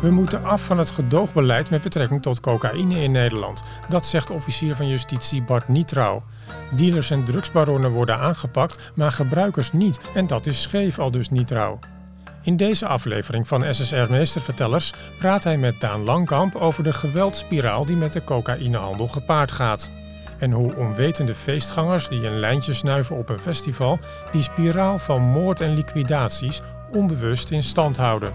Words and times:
We 0.00 0.10
moeten 0.10 0.44
af 0.44 0.64
van 0.64 0.78
het 0.78 0.90
gedoogbeleid 0.90 1.70
met 1.70 1.80
betrekking 1.80 2.22
tot 2.22 2.40
cocaïne 2.40 3.02
in 3.02 3.10
Nederland. 3.10 3.62
Dat 3.88 4.06
zegt 4.06 4.30
officier 4.30 4.76
van 4.76 4.88
justitie 4.88 5.42
Bart 5.42 5.68
Nietrouw. 5.68 6.22
Dealers 6.70 7.10
en 7.10 7.24
drugsbaronnen 7.24 7.90
worden 7.90 8.18
aangepakt, 8.18 8.92
maar 8.94 9.12
gebruikers 9.12 9.72
niet. 9.72 10.00
En 10.14 10.26
dat 10.26 10.46
is 10.46 10.62
scheef, 10.62 10.98
al 10.98 11.10
dus 11.10 11.30
Nietrouw. 11.30 11.78
In 12.42 12.56
deze 12.56 12.86
aflevering 12.86 13.48
van 13.48 13.74
SSR 13.74 14.10
Meestervertellers 14.10 14.92
praat 15.18 15.44
hij 15.44 15.58
met 15.58 15.80
Daan 15.80 16.04
Langkamp 16.04 16.54
over 16.54 16.84
de 16.84 16.92
geweldspiraal 16.92 17.86
die 17.86 17.96
met 17.96 18.12
de 18.12 18.24
cocaïnehandel 18.24 19.08
gepaard 19.08 19.52
gaat. 19.52 19.90
En 20.38 20.50
hoe 20.50 20.76
onwetende 20.76 21.34
feestgangers 21.34 22.08
die 22.08 22.26
een 22.26 22.38
lijntje 22.38 22.72
snuiven 22.72 23.16
op 23.16 23.28
een 23.28 23.38
festival 23.38 23.98
die 24.32 24.42
spiraal 24.42 24.98
van 24.98 25.22
moord 25.22 25.60
en 25.60 25.74
liquidaties 25.74 26.60
onbewust 26.92 27.50
in 27.50 27.62
stand 27.62 27.96
houden. 27.96 28.32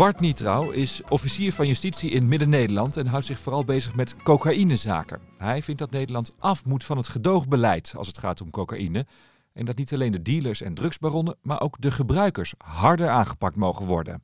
Bart 0.00 0.20
Nietrouw 0.20 0.70
is 0.70 1.00
officier 1.08 1.52
van 1.52 1.66
justitie 1.66 2.10
in 2.10 2.28
Midden-Nederland 2.28 2.96
en 2.96 3.06
houdt 3.06 3.26
zich 3.26 3.38
vooral 3.38 3.64
bezig 3.64 3.94
met 3.94 4.16
cocaïnezaken. 4.22 5.20
Hij 5.38 5.62
vindt 5.62 5.80
dat 5.80 5.90
Nederland 5.90 6.32
af 6.38 6.64
moet 6.64 6.84
van 6.84 6.96
het 6.96 7.08
gedoogbeleid 7.08 7.94
als 7.96 8.06
het 8.06 8.18
gaat 8.18 8.40
om 8.40 8.50
cocaïne. 8.50 9.06
En 9.52 9.64
dat 9.64 9.76
niet 9.76 9.92
alleen 9.92 10.12
de 10.12 10.22
dealers 10.22 10.62
en 10.62 10.74
drugsbaronnen, 10.74 11.36
maar 11.42 11.60
ook 11.60 11.80
de 11.80 11.90
gebruikers 11.90 12.54
harder 12.58 13.08
aangepakt 13.08 13.56
mogen 13.56 13.86
worden. 13.86 14.22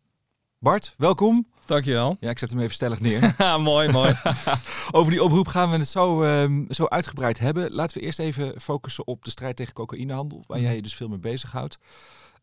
Bart, 0.59 0.95
welkom. 0.99 1.47
Dankjewel. 1.65 2.17
Ja, 2.21 2.31
ik 2.31 2.39
zet 2.39 2.51
hem 2.51 2.61
even 2.61 2.75
stellig 2.75 3.01
neer. 3.01 3.35
mooi, 3.61 3.89
mooi. 3.93 4.15
Over 4.93 5.11
die 5.13 5.23
oproep 5.23 5.49
gaan 5.49 5.71
we 5.71 5.77
het 5.77 5.89
zo, 5.89 6.23
ehm, 6.23 6.65
zo 6.73 6.87
uitgebreid 6.87 7.39
hebben. 7.39 7.73
Laten 7.73 7.99
we 7.99 8.05
eerst 8.05 8.19
even 8.19 8.61
focussen 8.61 9.07
op 9.07 9.25
de 9.25 9.31
strijd 9.31 9.57
tegen 9.57 9.75
cocaïnehandel, 9.75 10.45
waar 10.47 10.59
Mhm. 10.59 10.67
jij 10.67 10.77
je 10.77 10.83
dus 10.83 10.95
veel 10.95 11.09
mee 11.09 11.19
bezighoudt. 11.19 11.79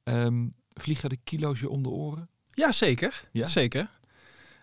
Ehm 0.04 0.46
vliegen 0.74 1.10
de 1.10 1.18
kilo's 1.24 1.60
je 1.60 1.70
om 1.70 1.84
de 1.84 1.90
oren? 1.90 2.30
Ja, 2.54 2.72
zeker. 2.72 3.24
Ja? 3.32 3.48
Zeker. 3.48 3.90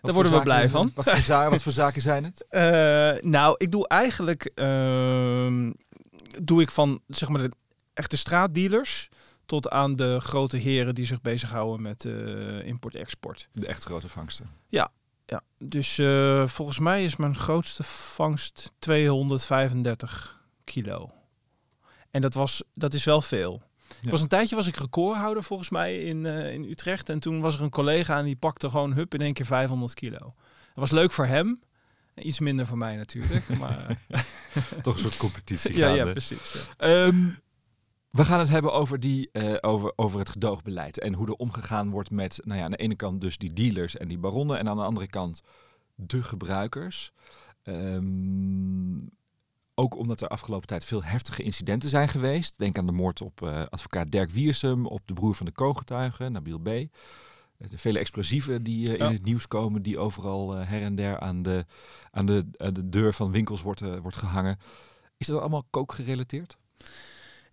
Daar 0.01 0.13
worden 0.13 0.31
we 0.31 0.41
blij 0.41 0.69
van. 0.69 0.91
Wat 0.95 1.09
voor, 1.09 1.17
za- 1.17 1.49
wat 1.49 1.63
voor 1.63 1.71
zaken 1.83 2.01
zijn 2.01 2.23
het? 2.23 2.45
Eh, 2.49 3.29
nou, 3.29 3.55
ik 3.57 3.71
doe 3.71 3.87
eigenlijk 3.87 4.51
ehm, 4.55 5.71
doe 6.41 6.61
ik 6.61 6.71
van 6.71 7.01
zeg 7.07 7.29
maar 7.29 7.41
de 7.41 7.51
echte 7.93 8.17
straatdealers 8.17 9.09
tot 9.45 9.69
aan 9.69 9.95
de 9.95 10.19
grote 10.19 10.57
heren 10.57 10.95
die 10.95 11.05
zich 11.05 11.21
bezighouden 11.21 11.81
met 11.81 12.05
eh, 12.05 12.65
import-export. 12.65 13.47
De 13.51 13.67
echt 13.67 13.83
grote 13.83 14.09
vangsten. 14.09 14.49
Ja, 14.67 14.91
dus 15.57 15.97
eh, 15.97 16.47
volgens 16.47 16.79
mij 16.79 17.03
is 17.03 17.15
mijn 17.15 17.37
grootste 17.37 17.83
vangst 17.83 18.71
235 18.79 20.39
kilo. 20.63 21.09
En 22.11 22.21
dat, 22.21 22.33
was, 22.33 22.63
dat 22.73 22.93
is 22.93 23.03
wel 23.03 23.21
veel. 23.21 23.61
Ik 24.01 24.09
was 24.09 24.21
een 24.21 24.27
tijdje 24.27 24.55
was 24.55 24.67
ik 24.67 24.75
recordhouder 24.75 25.43
volgens 25.43 25.69
mij 25.69 26.03
in, 26.03 26.25
eh, 26.25 26.53
in 26.53 26.63
Utrecht. 26.63 27.09
En 27.09 27.19
toen 27.19 27.41
was 27.41 27.55
er 27.55 27.61
een 27.61 27.69
collega 27.69 28.17
en 28.17 28.25
die 28.25 28.35
pakte 28.35 28.69
gewoon 28.69 28.93
hup 28.93 29.13
in 29.13 29.21
één 29.21 29.33
keer 29.33 29.45
500 29.45 29.93
kilo. 29.93 30.19
Dat 30.19 30.35
was 30.73 30.91
leuk 30.91 31.11
voor 31.11 31.25
hem. 31.25 31.61
Iets 32.15 32.39
minder 32.39 32.65
voor 32.65 32.77
mij 32.77 32.95
natuurlijk. 32.95 33.47
Maar, 33.59 34.01
Toch 34.83 34.93
een 34.93 34.99
soort 34.99 35.17
competitie 35.17 35.77
ja, 35.77 35.89
ja, 35.89 36.05
precies. 36.05 36.53
ja. 36.53 37.05
Ehm, 37.05 37.29
we 38.09 38.25
gaan 38.25 38.39
het 38.39 38.49
hebben 38.49 38.73
over, 38.73 38.99
die, 38.99 39.29
eh, 39.31 39.55
over, 39.61 39.93
over 39.95 40.19
het 40.19 40.29
gedoogbeleid. 40.29 40.99
En 40.99 41.13
hoe 41.13 41.27
er 41.27 41.33
omgegaan 41.33 41.89
wordt 41.89 42.11
met, 42.11 42.39
nou 42.43 42.59
ja, 42.59 42.65
aan 42.65 42.71
de 42.71 42.77
ene 42.77 42.95
kant 42.95 43.21
dus 43.21 43.37
die 43.37 43.53
dealers 43.53 43.97
en 43.97 44.07
die 44.07 44.17
baronnen. 44.17 44.57
En 44.57 44.69
aan 44.69 44.77
de 44.77 44.83
andere 44.83 45.07
kant 45.07 45.41
de 45.95 46.23
gebruikers. 46.23 47.11
Ehm, 47.63 48.97
ook 49.75 49.95
omdat 49.97 50.21
er 50.21 50.27
afgelopen 50.27 50.67
tijd 50.67 50.85
veel 50.85 51.03
heftige 51.03 51.43
incidenten 51.43 51.89
zijn 51.89 52.07
geweest. 52.09 52.57
Denk 52.57 52.77
aan 52.77 52.85
de 52.85 52.91
moord 52.91 53.21
op 53.21 53.41
eh, 53.41 53.61
advocaat 53.69 54.11
Dirk 54.11 54.31
Wiersum, 54.31 54.85
op 54.85 55.01
de 55.05 55.13
broer 55.13 55.35
van 55.35 55.45
de 55.45 55.51
kooggetuige, 55.51 56.29
Nabil 56.29 56.59
B. 56.59 56.67
Eh, 56.67 56.87
De 57.69 57.77
vele 57.77 57.99
explosieven 57.99 58.63
die 58.63 58.87
eh, 58.87 58.93
in 58.93 59.05
Ja. 59.05 59.11
het 59.11 59.23
nieuws 59.25 59.47
komen, 59.47 59.81
die 59.81 59.99
overal 59.99 60.51
her 60.55 60.81
en 60.81 60.95
der 60.95 61.19
aan 61.19 61.41
de, 61.43 61.65
aan 62.11 62.25
de, 62.25 62.45
aan 62.57 62.73
de 62.73 62.89
deur 62.89 63.13
van 63.13 63.31
winkels 63.31 63.61
wordt, 63.61 63.99
wordt 64.01 64.17
gehangen. 64.17 64.59
Is 65.17 65.27
dat 65.27 65.39
allemaal 65.39 65.65
kookgerelateerd? 65.69 66.57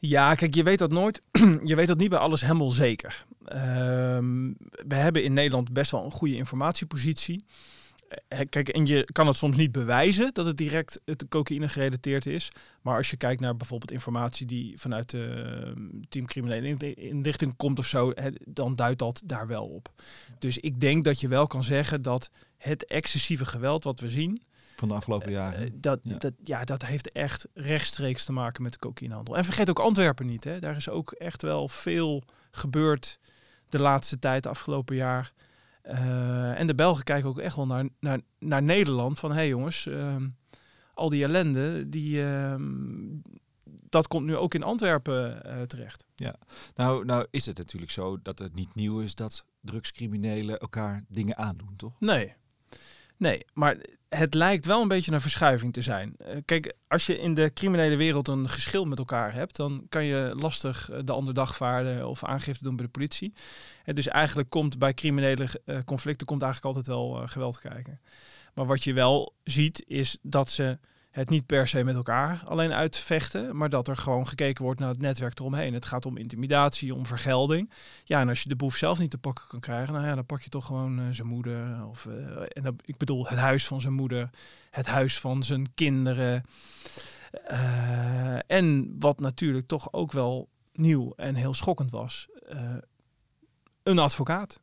Ja, 0.00 0.34
kijk, 0.34 0.54
je 0.54 0.62
weet 0.62 0.78
dat 0.78 0.90
nooit. 0.90 1.22
je 1.64 1.74
weet 1.76 1.86
dat 1.86 1.98
niet 1.98 2.10
bij 2.10 2.18
alles 2.18 2.40
helemaal 2.40 2.70
zeker. 2.70 3.26
Ehm, 3.44 4.52
we 4.88 4.94
hebben 4.94 5.22
in 5.24 5.32
Nederland 5.32 5.72
best 5.72 5.90
wel 5.90 6.04
een 6.04 6.10
goede 6.10 6.36
informatiepositie. 6.36 7.44
Eh, 8.28 8.40
Kijk, 8.48 8.68
en 8.68 8.86
je 8.86 9.04
kan 9.04 9.26
het 9.26 9.36
soms 9.36 9.56
niet 9.56 9.72
bewijzen 9.72 10.30
dat 10.34 10.46
het 10.46 10.56
direct 10.56 11.00
het 11.04 11.24
cocaïne 11.28 11.68
gerelateerd 11.68 12.26
is. 12.26 12.48
Maar 12.82 12.96
als 12.96 13.10
je 13.10 13.16
kijkt 13.16 13.40
naar 13.40 13.56
bijvoorbeeld 13.56 13.90
informatie 13.90 14.46
die 14.46 14.78
vanuit 14.78 15.10
de 15.10 16.02
team 16.08 16.26
criminele 16.26 16.68
in- 16.68 16.94
inlichting 16.96 17.56
komt 17.56 17.78
of 17.78 17.86
zo, 17.86 18.12
dan 18.44 18.76
duidt 18.76 18.98
dat 18.98 19.22
daar 19.24 19.46
wel 19.46 19.66
op. 19.66 19.92
Dus 20.38 20.58
ik 20.58 20.80
denk 20.80 21.04
dat 21.04 21.20
je 21.20 21.28
wel 21.28 21.46
kan 21.46 21.62
zeggen 21.64 22.02
dat 22.02 22.30
het 22.56 22.86
excessieve 22.86 23.44
geweld 23.44 23.84
wat 23.84 24.00
we 24.00 24.08
zien, 24.08 24.42
Van 24.76 24.88
de 24.88 24.94
afgelopen 24.94 25.30
jaren. 25.30 25.60
eh, 25.60 25.70
dat, 25.74 26.00
Ja. 26.02 26.16
Dat, 26.18 26.32
ja, 26.44 26.64
dat 26.64 26.84
heeft 26.86 27.12
echt 27.12 27.46
rechtstreeks 27.54 28.24
te 28.24 28.32
maken 28.32 28.62
met 28.62 28.72
de 28.72 28.78
cocaïnehandel. 28.78 29.36
En 29.36 29.44
vergeet 29.44 29.70
ook 29.70 29.78
Antwerpen 29.78 30.26
niet. 30.26 30.44
Hè. 30.44 30.58
Daar 30.60 30.76
is 30.76 30.88
ook 30.88 31.12
echt 31.12 31.42
wel 31.42 31.68
veel 31.68 32.22
gebeurd 32.50 33.18
de 33.68 33.78
laatste 33.78 34.18
tijd, 34.18 34.46
afgelopen 34.46 34.96
jaar. 34.96 35.32
Eh, 35.88 36.60
en 36.60 36.66
de 36.66 36.74
Belgen 36.74 37.04
kijken 37.04 37.28
ook 37.28 37.38
echt 37.38 37.56
wel 37.56 37.66
naar, 37.66 37.88
naar, 38.00 38.20
naar 38.38 38.62
Nederland. 38.62 39.18
Van 39.18 39.30
hé 39.30 39.36
hey 39.36 39.48
jongens, 39.48 39.86
ehm, 39.86 40.28
al 40.94 41.08
die 41.08 41.24
ellende, 41.24 41.88
die, 41.88 42.22
ehm, 42.24 42.62
dat 43.64 44.08
komt 44.08 44.26
nu 44.26 44.36
ook 44.36 44.54
in 44.54 44.62
Antwerpen 44.62 45.44
eh, 45.44 45.62
terecht. 45.62 46.04
Nou, 46.74 47.04
nou 47.04 47.26
is 47.30 47.46
het 47.46 47.58
natuurlijk 47.58 47.92
zo 47.92 48.18
dat 48.22 48.38
het 48.38 48.54
niet 48.54 48.74
nieuw 48.74 49.00
is 49.00 49.14
dat 49.14 49.44
drugscriminelen 49.60 50.58
elkaar 50.58 51.04
dingen 51.08 51.36
aandoen, 51.36 51.76
toch? 51.76 52.00
Nee. 52.00 52.34
Nee, 53.16 53.44
maar 53.52 53.76
het 54.08 54.34
lijkt 54.34 54.66
wel 54.66 54.82
een 54.82 54.88
beetje 54.88 55.12
een 55.12 55.20
verschuiving 55.20 55.72
te 55.72 55.82
zijn. 55.82 56.14
Eh, 56.16 56.36
Kijk, 56.44 56.74
als 56.88 57.06
je 57.06 57.18
in 57.18 57.34
de 57.34 57.52
criminele 57.52 57.96
wereld 57.96 58.28
een 58.28 58.48
geschil 58.48 58.84
met 58.84 58.98
elkaar 58.98 59.32
hebt, 59.32 59.56
dan 59.56 59.86
kan 59.88 60.04
je 60.04 60.32
lastig 60.36 60.90
eh, 60.90 60.98
de 61.04 61.12
ander 61.12 61.34
dagvaarden 61.34 62.08
of 62.08 62.24
aangifte 62.24 62.64
doen 62.64 62.76
bij 62.76 62.84
de 62.84 62.90
politie. 62.90 63.32
En 63.84 63.94
dus 63.94 64.08
eigenlijk 64.08 64.50
komt 64.50 64.78
bij 64.78 64.94
criminele 64.94 65.48
eh, 65.64 65.78
conflicten 65.84 66.26
komt 66.26 66.42
eigenlijk 66.42 66.76
altijd 66.76 66.96
wel 66.96 67.22
eh, 67.22 67.28
geweld 67.28 67.60
kijken. 67.60 68.00
Maar 68.54 68.66
wat 68.66 68.84
je 68.84 68.92
wel 68.92 69.34
ziet 69.44 69.84
is 69.86 70.18
dat 70.22 70.50
ze 70.50 70.78
het 71.10 71.30
niet 71.30 71.46
per 71.46 71.68
se 71.68 71.84
met 71.84 71.94
elkaar 71.94 72.42
alleen 72.44 72.72
uitvechten, 72.72 73.56
maar 73.56 73.68
dat 73.68 73.88
er 73.88 73.96
gewoon 73.96 74.28
gekeken 74.28 74.64
wordt 74.64 74.80
naar 74.80 74.88
het 74.88 75.00
netwerk 75.00 75.38
eromheen. 75.38 75.74
Het 75.74 75.86
gaat 75.86 76.06
om 76.06 76.16
intimidatie, 76.16 76.94
om 76.94 77.06
vergelding. 77.06 77.70
Ja, 78.04 78.20
en 78.20 78.28
als 78.28 78.42
je 78.42 78.48
de 78.48 78.56
boef 78.56 78.76
zelf 78.76 78.98
niet 78.98 79.10
te 79.10 79.18
pakken 79.18 79.44
kan 79.48 79.60
krijgen, 79.60 79.94
nou 79.94 80.06
ja, 80.06 80.14
dan 80.14 80.26
pak 80.26 80.40
je 80.40 80.48
toch 80.48 80.66
gewoon 80.66 80.98
eh, 80.98 81.04
zijn 81.10 81.28
moeder. 81.28 81.86
Of, 81.86 82.06
eh, 82.06 82.64
en 82.64 82.76
ik 82.84 82.96
bedoel 82.96 83.26
het 83.26 83.38
huis 83.38 83.66
van 83.66 83.80
zijn 83.80 83.94
moeder, 83.94 84.30
het 84.70 84.86
huis 84.86 85.20
van 85.20 85.42
zijn 85.42 85.74
kinderen. 85.74 86.44
Eh, 87.44 88.38
en 88.46 88.96
wat 88.98 89.20
natuurlijk 89.20 89.66
toch 89.66 89.92
ook 89.92 90.12
wel 90.12 90.48
nieuw 90.72 91.12
en 91.16 91.34
heel 91.34 91.54
schokkend 91.54 91.90
was, 91.90 92.28
een 93.82 93.98
advocaat. 93.98 94.60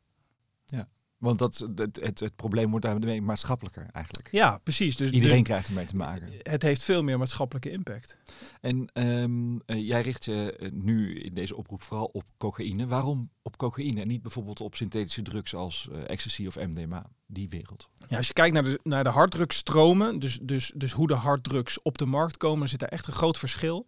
Want 1.16 1.38
dat, 1.38 1.68
het, 1.76 1.98
het, 2.02 2.20
het 2.20 2.36
probleem 2.36 2.70
wordt 2.70 2.84
daarmee 2.84 3.22
maatschappelijker 3.22 3.86
eigenlijk. 3.92 4.28
Ja, 4.32 4.58
precies. 4.58 4.96
Dus, 4.96 5.10
Iedereen 5.10 5.36
dus 5.36 5.46
krijgt 5.46 5.68
ermee 5.68 5.86
te 5.86 5.96
maken. 5.96 6.32
het 6.42 6.62
heeft 6.62 6.82
veel 6.82 7.02
meer 7.02 7.18
maatschappelijke 7.18 7.70
impact. 7.70 8.18
En 8.60 8.88
ehm, 8.92 9.58
eh, 9.66 9.86
jij 9.86 10.00
richt 10.00 10.24
je 10.24 10.56
eh, 10.56 10.70
nu 10.72 11.20
in 11.20 11.34
deze 11.34 11.56
oproep 11.56 11.82
vooral 11.82 12.10
op 12.12 12.24
cocaïne. 12.38 12.86
Waarom 12.86 13.30
op 13.42 13.56
cocaïne 13.56 14.00
en 14.00 14.08
niet 14.08 14.22
bijvoorbeeld 14.22 14.60
op 14.60 14.74
synthetische 14.74 15.22
drugs 15.22 15.54
als 15.54 15.88
eh, 15.92 16.10
ecstasy 16.10 16.46
of 16.46 16.56
MDMA? 16.56 17.06
Die 17.26 17.48
wereld. 17.48 17.88
Ja, 18.06 18.16
als 18.16 18.26
je 18.26 18.32
kijkt 18.32 18.54
naar 18.54 18.64
de, 18.64 18.80
naar 18.82 19.04
de 19.04 19.10
harddrugstromen, 19.10 20.18
dus, 20.18 20.38
dus, 20.42 20.72
dus 20.74 20.92
hoe 20.92 21.06
de 21.06 21.14
harddrugs 21.14 21.82
op 21.82 21.98
de 21.98 22.06
markt 22.06 22.36
komen, 22.36 22.68
zit 22.68 22.80
daar 22.80 22.88
echt 22.88 23.06
een 23.06 23.12
groot 23.12 23.38
verschil 23.38 23.86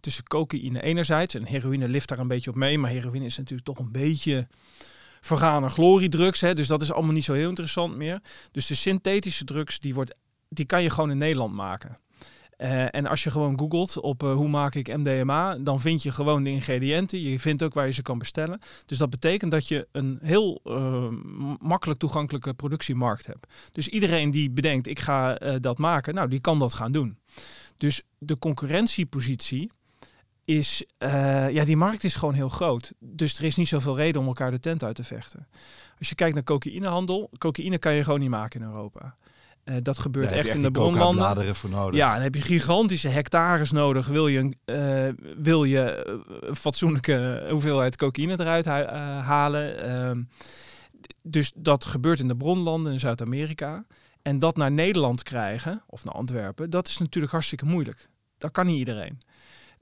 tussen 0.00 0.24
cocaïne 0.24 0.82
enerzijds 0.82 1.34
en 1.34 1.46
heroïne 1.46 1.88
lift 1.88 2.08
daar 2.08 2.18
een 2.18 2.28
beetje 2.28 2.50
op 2.50 2.56
mee. 2.56 2.78
Maar 2.78 2.90
heroïne 2.90 3.24
is 3.24 3.36
natuurlijk 3.36 3.66
toch 3.66 3.78
een 3.78 3.92
beetje 3.92 4.48
vergane 5.20 5.68
gloriedrugs, 5.68 6.40
hè, 6.40 6.54
dus 6.54 6.66
dat 6.66 6.82
is 6.82 6.92
allemaal 6.92 7.12
niet 7.12 7.24
zo 7.24 7.32
heel 7.32 7.48
interessant 7.48 7.96
meer. 7.96 8.20
Dus 8.52 8.66
de 8.66 8.74
synthetische 8.74 9.44
drugs, 9.44 9.78
die, 9.78 9.94
wordt, 9.94 10.14
die 10.48 10.64
kan 10.64 10.82
je 10.82 10.90
gewoon 10.90 11.10
in 11.10 11.18
Nederland 11.18 11.54
maken. 11.54 11.96
Eh, 12.60 12.94
en 12.94 13.06
als 13.06 13.24
je 13.24 13.30
gewoon 13.30 13.58
googelt 13.58 14.00
op 14.00 14.22
eh, 14.22 14.32
hoe 14.32 14.48
maak 14.48 14.74
ik 14.74 14.96
MDMA, 14.96 15.56
dan 15.56 15.80
vind 15.80 16.02
je 16.02 16.12
gewoon 16.12 16.42
de 16.42 16.50
ingrediënten. 16.50 17.20
Je 17.20 17.40
vindt 17.40 17.62
ook 17.62 17.74
waar 17.74 17.86
je 17.86 17.92
ze 17.92 18.02
kan 18.02 18.18
bestellen. 18.18 18.60
Dus 18.86 18.98
dat 18.98 19.10
betekent 19.10 19.50
dat 19.50 19.68
je 19.68 19.88
een 19.92 20.18
heel 20.22 20.60
eh, 20.64 21.08
makkelijk 21.58 21.98
toegankelijke 21.98 22.54
productiemarkt 22.54 23.26
hebt. 23.26 23.46
Dus 23.72 23.88
iedereen 23.88 24.30
die 24.30 24.50
bedenkt, 24.50 24.86
ik 24.86 24.98
ga 24.98 25.34
dat 25.60 25.78
maken, 25.78 26.14
nou, 26.14 26.28
die 26.28 26.40
kan 26.40 26.58
dat 26.58 26.74
gaan 26.74 26.92
doen. 26.92 27.18
Dus 27.76 28.02
de 28.18 28.38
concurrentiepositie 28.38 29.70
is, 30.44 30.84
eh, 30.98 31.50
ja, 31.50 31.64
die 31.64 31.76
markt 31.76 32.04
is 32.04 32.14
gewoon 32.14 32.34
heel 32.34 32.48
groot. 32.48 32.92
Dus 32.98 33.38
er 33.38 33.44
is 33.44 33.56
niet 33.56 33.68
zoveel 33.68 33.96
reden 33.96 34.20
om 34.20 34.26
elkaar 34.26 34.50
de 34.50 34.60
tent 34.60 34.84
uit 34.84 34.94
te 34.94 35.04
vechten. 35.04 35.48
Als 35.98 36.08
je 36.08 36.14
kijkt 36.14 36.34
naar 36.34 36.44
cocaïnehandel, 36.44 37.30
cocaïne 37.38 37.78
kan 37.78 37.94
je 37.94 38.04
gewoon 38.04 38.20
niet 38.20 38.30
maken 38.30 38.60
in 38.60 38.66
Europa. 38.66 39.16
Eh, 39.64 39.74
dat 39.82 39.98
gebeurt 39.98 40.32
echt 40.32 40.54
in 40.54 40.60
de 40.60 40.70
bronlanden. 40.70 41.56
voor 41.56 41.70
nodig. 41.70 41.98
Ja, 41.98 42.12
dan 42.12 42.22
heb 42.22 42.34
je 42.34 42.40
gigantische 42.40 43.08
hectares 43.08 43.70
nodig. 43.70 44.06
Wil 44.06 44.28
je, 44.28 44.38
een, 44.38 44.56
eh, 44.64 45.26
wil 45.36 45.64
je 45.64 46.06
een 46.40 46.56
fatsoenlijke 46.56 47.46
hoeveelheid 47.50 47.96
cocaïne 47.96 48.40
eruit 48.40 48.64
halen? 49.24 49.82
Ehm, 49.82 50.22
dus 51.22 51.52
dat 51.54 51.84
gebeurt 51.84 52.20
in 52.20 52.28
de 52.28 52.36
bronlanden 52.36 52.92
in 52.92 53.00
Zuid-Amerika. 53.00 53.84
En 54.22 54.38
dat 54.38 54.56
naar 54.56 54.70
Nederland 54.70 55.22
krijgen, 55.22 55.82
of 55.86 56.04
naar 56.04 56.14
Antwerpen, 56.14 56.70
dat 56.70 56.88
is 56.88 56.98
natuurlijk 56.98 57.32
hartstikke 57.32 57.64
moeilijk. 57.64 58.08
Dat 58.38 58.50
kan 58.50 58.66
niet 58.66 58.78
iedereen. 58.78 59.20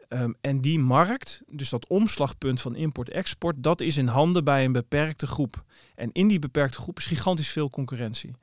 Ehm, 0.08 0.32
en 0.40 0.60
die 0.60 0.78
markt, 0.78 1.42
dus 1.46 1.70
dat 1.70 1.86
omslagpunt 1.86 2.60
van 2.60 2.76
import-export, 2.76 3.62
dat 3.62 3.80
is 3.80 3.96
in 3.96 4.06
handen 4.06 4.44
bij 4.44 4.64
een 4.64 4.72
beperkte 4.72 5.26
groep. 5.26 5.64
En 5.94 6.10
in 6.12 6.28
die 6.28 6.38
beperkte 6.38 6.78
groep 6.78 6.98
is 6.98 7.06
gigantisch 7.06 7.48
veel 7.48 7.70
concurrentie. 7.70 8.34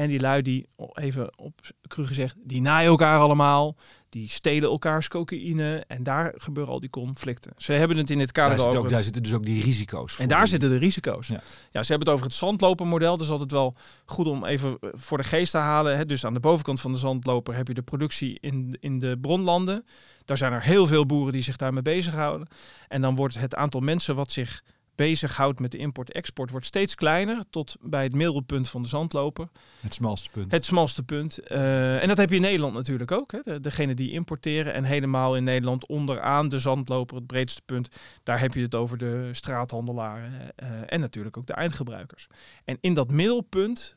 En 0.00 0.08
die 0.08 0.20
lui 0.20 0.42
die, 0.42 0.66
even 0.92 1.38
op 1.38 1.60
cru 1.88 2.06
gezegd, 2.06 2.34
die 2.44 2.60
naaien 2.60 2.88
elkaar 2.90 3.20
allemaal. 3.20 3.76
Die 4.08 4.28
stelen 4.28 4.68
elkaars 4.68 5.08
cocaïne. 5.08 5.84
En 5.88 6.02
daar 6.02 6.34
gebeuren 6.36 6.72
al 6.72 6.80
die 6.80 6.90
conflicten. 6.90 7.52
Ze 7.56 7.72
hebben 7.72 7.96
het 7.96 8.10
in 8.10 8.18
het 8.20 8.32
kader 8.32 8.56
Daar, 8.56 8.66
over 8.66 8.78
ook, 8.78 8.84
het- 8.84 8.92
daar 8.94 9.02
zitten 9.02 9.22
dus 9.22 9.32
ook 9.34 9.44
die 9.44 9.62
risico's 9.62 10.18
en 10.18 10.28
daar 10.28 10.40
die- 10.40 10.48
zitten 10.48 10.70
de 10.70 10.76
risico's. 10.76 11.26
Ja. 11.26 11.40
Ja. 11.70 11.82
ze 11.82 11.90
hebben 11.90 12.06
het 12.08 12.08
over 12.16 12.24
het 12.24 12.34
zandlopermodel. 12.34 13.16
Dat 13.16 13.20
is 13.26 13.30
altijd 13.32 13.50
wel 13.50 13.74
goed 14.04 14.26
om 14.26 14.44
even 14.44 14.76
eh, 14.80 14.90
voor 14.92 15.18
de 15.18 15.24
geest 15.24 15.50
te 15.50 15.58
halen. 15.58 15.96
Hè. 15.96 16.06
Dus 16.06 16.24
aan 16.26 16.34
de 16.34 16.40
bovenkant 16.40 16.80
van 16.80 16.92
de 16.92 16.98
zandloper 16.98 17.54
heb 17.56 17.68
je 17.68 17.74
de 17.74 17.82
productie 17.82 18.38
in, 18.40 18.76
in 18.80 18.98
de 18.98 19.18
bronlanden. 19.20 19.84
Daar 20.24 20.36
zijn 20.38 20.52
er 20.52 20.62
heel 20.62 20.86
veel 20.86 21.06
boeren 21.06 21.32
die 21.32 21.42
zich 21.42 21.56
daarmee 21.56 21.82
bezighouden. 21.82 22.48
En 22.88 23.00
dan 23.00 23.14
wordt 23.14 23.38
het 23.38 23.54
aantal 23.54 23.80
mensen 23.80 24.14
wat 24.14 24.32
zich 24.32 24.62
bezighoudt 25.06 25.60
met 25.60 25.70
de 25.70 25.78
import-export 25.78 26.50
wordt 26.50 26.66
steeds 26.66 26.94
kleiner 26.94 27.44
tot 27.50 27.76
bij 27.80 28.02
het 28.02 28.14
middelpunt 28.14 28.68
van 28.68 28.82
de 28.82 28.88
zandloper. 28.88 29.48
Het 29.80 29.94
smalste 29.94 30.30
punt. 30.30 30.52
Het 30.52 30.64
smalste 30.64 31.02
punt. 31.02 31.38
Eh, 31.38 32.02
en 32.02 32.08
dat 32.08 32.16
heb 32.16 32.28
je 32.28 32.36
in 32.36 32.42
Nederland 32.42 32.74
natuurlijk 32.74 33.10
ook. 33.10 33.32
Hè. 33.32 33.40
De, 33.42 33.60
degene 33.60 33.94
die 33.94 34.10
importeren 34.10 34.72
en 34.72 34.84
helemaal 34.84 35.36
in 35.36 35.44
Nederland 35.44 35.86
onderaan 35.86 36.48
de 36.48 36.58
zandloper, 36.58 37.16
het 37.16 37.26
breedste 37.26 37.62
punt. 37.64 37.88
Daar 38.22 38.40
heb 38.40 38.54
je 38.54 38.60
het 38.60 38.74
over 38.74 38.98
de 38.98 39.28
straathandelaren 39.32 40.56
eh, 40.56 40.68
en 40.86 41.00
natuurlijk 41.00 41.36
ook 41.36 41.46
de 41.46 41.52
eindgebruikers. 41.52 42.26
En 42.64 42.78
in 42.80 42.94
dat 42.94 43.10
middelpunt 43.10 43.94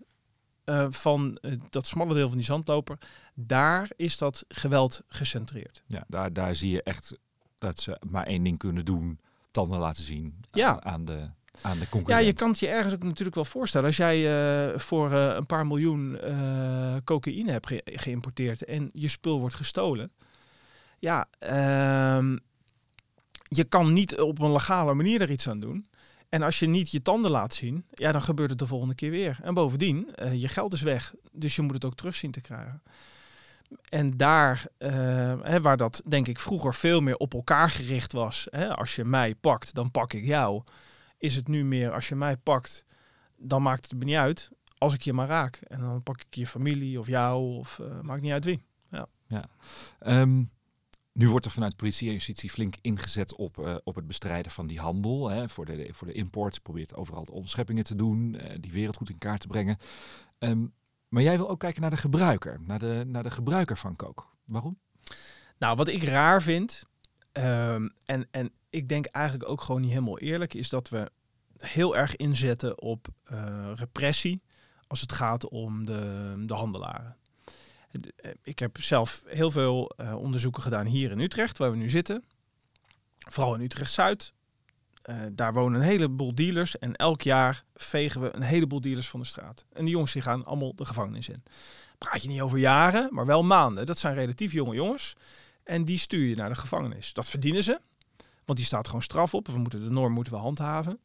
eh, 0.63 0.85
van 0.89 1.39
dat 1.69 1.87
smalle 1.87 2.13
deel 2.13 2.27
van 2.27 2.37
die 2.37 2.45
zandloper, 2.45 2.97
daar 3.33 3.91
is 3.95 4.17
dat 4.17 4.45
geweld 4.47 5.03
gecentreerd. 5.07 5.83
Ja, 5.87 6.03
daar, 6.07 6.33
daar 6.33 6.55
zie 6.55 6.71
je 6.71 6.83
echt 6.83 7.17
dat 7.57 7.79
ze 7.79 7.99
maar 8.09 8.25
één 8.25 8.43
ding 8.43 8.57
kunnen 8.57 8.85
doen. 8.85 9.19
Tanden 9.53 9.79
laten 9.79 10.03
zien 10.03 10.35
Ja. 10.51 10.69
aan, 10.69 10.83
aan 10.85 11.05
de, 11.05 11.29
aan 11.61 11.79
de 11.79 11.85
Ja, 12.05 12.17
je 12.17 12.33
kan 12.33 12.49
het 12.49 12.59
je 12.59 12.67
ergens 12.67 12.93
ook 12.93 13.03
natuurlijk 13.03 13.35
wel 13.35 13.45
voorstellen. 13.45 13.87
Als 13.87 13.97
jij 13.97 14.17
eh, 14.71 14.79
voor 14.79 15.11
eh, 15.11 15.33
een 15.35 15.45
paar 15.45 15.67
miljoen 15.67 16.19
eh, 16.19 16.95
cocaïne 17.03 17.51
hebt 17.51 17.67
ge- 17.67 17.81
geïmporteerd 17.85 18.63
en 18.65 18.89
je 18.91 19.07
spul 19.07 19.39
wordt 19.39 19.55
gestolen. 19.55 20.11
Ja, 20.99 21.27
ehm, 21.39 22.37
je 23.43 23.63
kan 23.63 23.93
niet 23.93 24.19
op 24.19 24.39
een 24.39 24.51
legale 24.51 24.93
manier 24.93 25.21
er 25.21 25.31
iets 25.31 25.47
aan 25.49 25.59
doen. 25.59 25.85
En 26.29 26.41
als 26.41 26.59
je 26.59 26.67
niet 26.67 26.91
je 26.91 27.01
tanden 27.01 27.31
laat 27.31 27.53
zien, 27.53 27.85
ja, 27.91 28.11
dan 28.11 28.21
gebeurt 28.21 28.49
het 28.49 28.59
de 28.59 28.65
volgende 28.65 28.95
keer 28.95 29.11
weer. 29.11 29.39
En 29.41 29.53
bovendien, 29.53 30.09
je 30.33 30.47
geld 30.47 30.73
is 30.73 30.81
weg. 30.81 31.13
Dus 31.31 31.55
je 31.55 31.61
moet 31.61 31.73
het 31.73 31.85
ook 31.85 31.95
terug 31.95 32.15
zien 32.15 32.31
te 32.31 32.41
krijgen. 32.41 32.81
En 33.89 34.17
daar, 34.17 34.65
eh, 34.77 34.91
hè, 35.41 35.61
waar 35.61 35.77
dat 35.77 36.01
denk 36.07 36.27
ik 36.27 36.39
vroeger 36.39 36.73
veel 36.73 37.01
meer 37.01 37.17
op 37.17 37.33
elkaar 37.33 37.69
gericht 37.69 38.13
was. 38.13 38.47
Hè, 38.49 38.75
als 38.75 38.95
je 38.95 39.05
mij 39.05 39.35
pakt, 39.35 39.73
dan 39.73 39.91
pak 39.91 40.13
ik 40.13 40.25
jou 40.25 40.63
is 41.23 41.35
het 41.35 41.47
nu 41.47 41.65
meer 41.65 41.91
als 41.91 42.07
je 42.07 42.15
mij 42.15 42.37
pakt, 42.37 42.85
dan 43.37 43.61
maakt 43.61 43.89
het 43.89 43.99
me 43.99 44.05
niet 44.05 44.15
uit 44.15 44.49
als 44.77 44.93
ik 44.93 45.01
je 45.01 45.13
maar 45.13 45.27
raak. 45.27 45.55
En 45.55 45.79
dan 45.79 46.03
pak 46.03 46.21
ik 46.21 46.35
je 46.35 46.47
familie 46.47 46.99
of 46.99 47.07
jou 47.07 47.57
of 47.57 47.79
eh, 47.79 48.01
maakt 48.01 48.21
niet 48.21 48.31
uit 48.31 48.45
wie. 48.45 48.63
Ehm, 49.99 50.43
nu 51.11 51.29
wordt 51.29 51.45
er 51.45 51.51
vanuit 51.51 51.75
politie 51.75 52.07
en 52.07 52.13
justitie 52.13 52.49
flink 52.49 52.75
ingezet 52.81 53.35
op, 53.35 53.57
eh, 53.57 53.75
op 53.83 53.95
het 53.95 54.07
bestrijden 54.07 54.51
van 54.51 54.67
die 54.67 54.79
handel. 54.79 55.29
Hè, 55.29 55.49
voor, 55.49 55.65
de, 55.65 55.89
voor 55.91 56.07
de 56.07 56.13
import. 56.13 56.61
Probeert 56.61 56.95
overal 56.95 57.23
onderscheppingen 57.31 57.83
te 57.83 57.95
doen. 57.95 58.37
die 58.59 58.71
wereld 58.71 58.97
goed 58.97 59.09
in 59.09 59.17
kaart 59.17 59.41
te 59.41 59.47
brengen. 59.47 59.77
Ehm, 60.39 60.65
maar 61.13 61.23
jij 61.23 61.37
wil 61.37 61.49
ook 61.49 61.59
kijken 61.59 61.81
naar 61.81 61.89
de 61.89 61.97
gebruiker. 61.97 62.59
Naar 62.61 62.79
de, 62.79 63.03
naar 63.07 63.23
de 63.23 63.31
gebruiker 63.31 63.77
van 63.77 63.95
coke. 63.95 64.23
Waarom? 64.45 64.79
Nou, 65.57 65.75
wat 65.75 65.87
ik 65.87 66.03
raar 66.03 66.41
vind, 66.41 66.83
ehm, 67.31 67.87
en, 68.05 68.27
en 68.31 68.51
ik 68.69 68.89
denk 68.89 69.05
eigenlijk 69.05 69.49
ook 69.49 69.61
gewoon 69.61 69.81
niet 69.81 69.89
helemaal 69.89 70.19
eerlijk, 70.19 70.53
is 70.53 70.69
dat 70.69 70.89
we 70.89 71.11
heel 71.57 71.97
erg 71.97 72.15
inzetten 72.15 72.81
op 72.81 73.07
eh, 73.23 73.71
repressie 73.75 74.41
als 74.87 75.01
het 75.01 75.11
gaat 75.11 75.49
om 75.49 75.85
de, 75.85 76.33
de 76.45 76.53
handelaren. 76.53 77.17
Eh, 77.91 78.31
Ik 78.43 78.59
heb 78.59 78.81
zelf 78.81 79.23
heel 79.25 79.51
veel 79.51 79.89
eh, 79.89 80.15
onderzoeken 80.15 80.61
gedaan 80.61 80.85
hier 80.85 81.11
in 81.11 81.19
Utrecht, 81.19 81.57
waar 81.57 81.71
we 81.71 81.77
nu 81.77 81.89
zitten. 81.89 82.23
Vooral 83.17 83.55
in 83.55 83.61
Utrecht-Zuid. 83.61 84.33
Eh, 85.03 85.15
daar 85.31 85.53
wonen 85.53 85.81
een 85.81 85.87
heleboel 85.87 86.35
dealers 86.35 86.77
en 86.77 86.95
elk 86.95 87.21
jaar 87.21 87.63
vegen 87.75 88.21
we 88.21 88.35
een 88.35 88.41
heleboel 88.41 88.81
dealers 88.81 89.09
van 89.09 89.19
de 89.19 89.25
straat. 89.25 89.65
En 89.73 89.83
die 89.83 89.93
jongens 89.93 90.13
die 90.13 90.21
gaan 90.21 90.45
allemaal 90.45 90.75
de 90.75 90.85
gevangenis 90.85 91.29
in. 91.29 91.43
Praat 91.97 92.21
je 92.23 92.29
niet 92.29 92.41
over 92.41 92.57
jaren, 92.57 93.07
maar 93.11 93.25
wel 93.25 93.43
maanden. 93.43 93.85
Dat 93.85 93.99
zijn 93.99 94.15
relatief 94.15 94.51
jonge 94.51 94.75
jongens. 94.75 95.15
En 95.63 95.85
die 95.85 95.97
stuur 95.97 96.27
je 96.27 96.35
naar 96.35 96.49
de 96.49 96.55
gevangenis. 96.55 97.13
Dat 97.13 97.25
verdienen 97.25 97.63
ze, 97.63 97.79
want 98.45 98.57
die 98.57 98.67
staat 98.67 98.85
gewoon 98.85 99.01
straf 99.01 99.33
op. 99.33 99.47
We 99.47 99.57
moeten 99.57 99.83
de 99.83 99.89
norm 99.89 100.13
moeten 100.13 100.33
we 100.33 100.39
handhaven. 100.39 100.99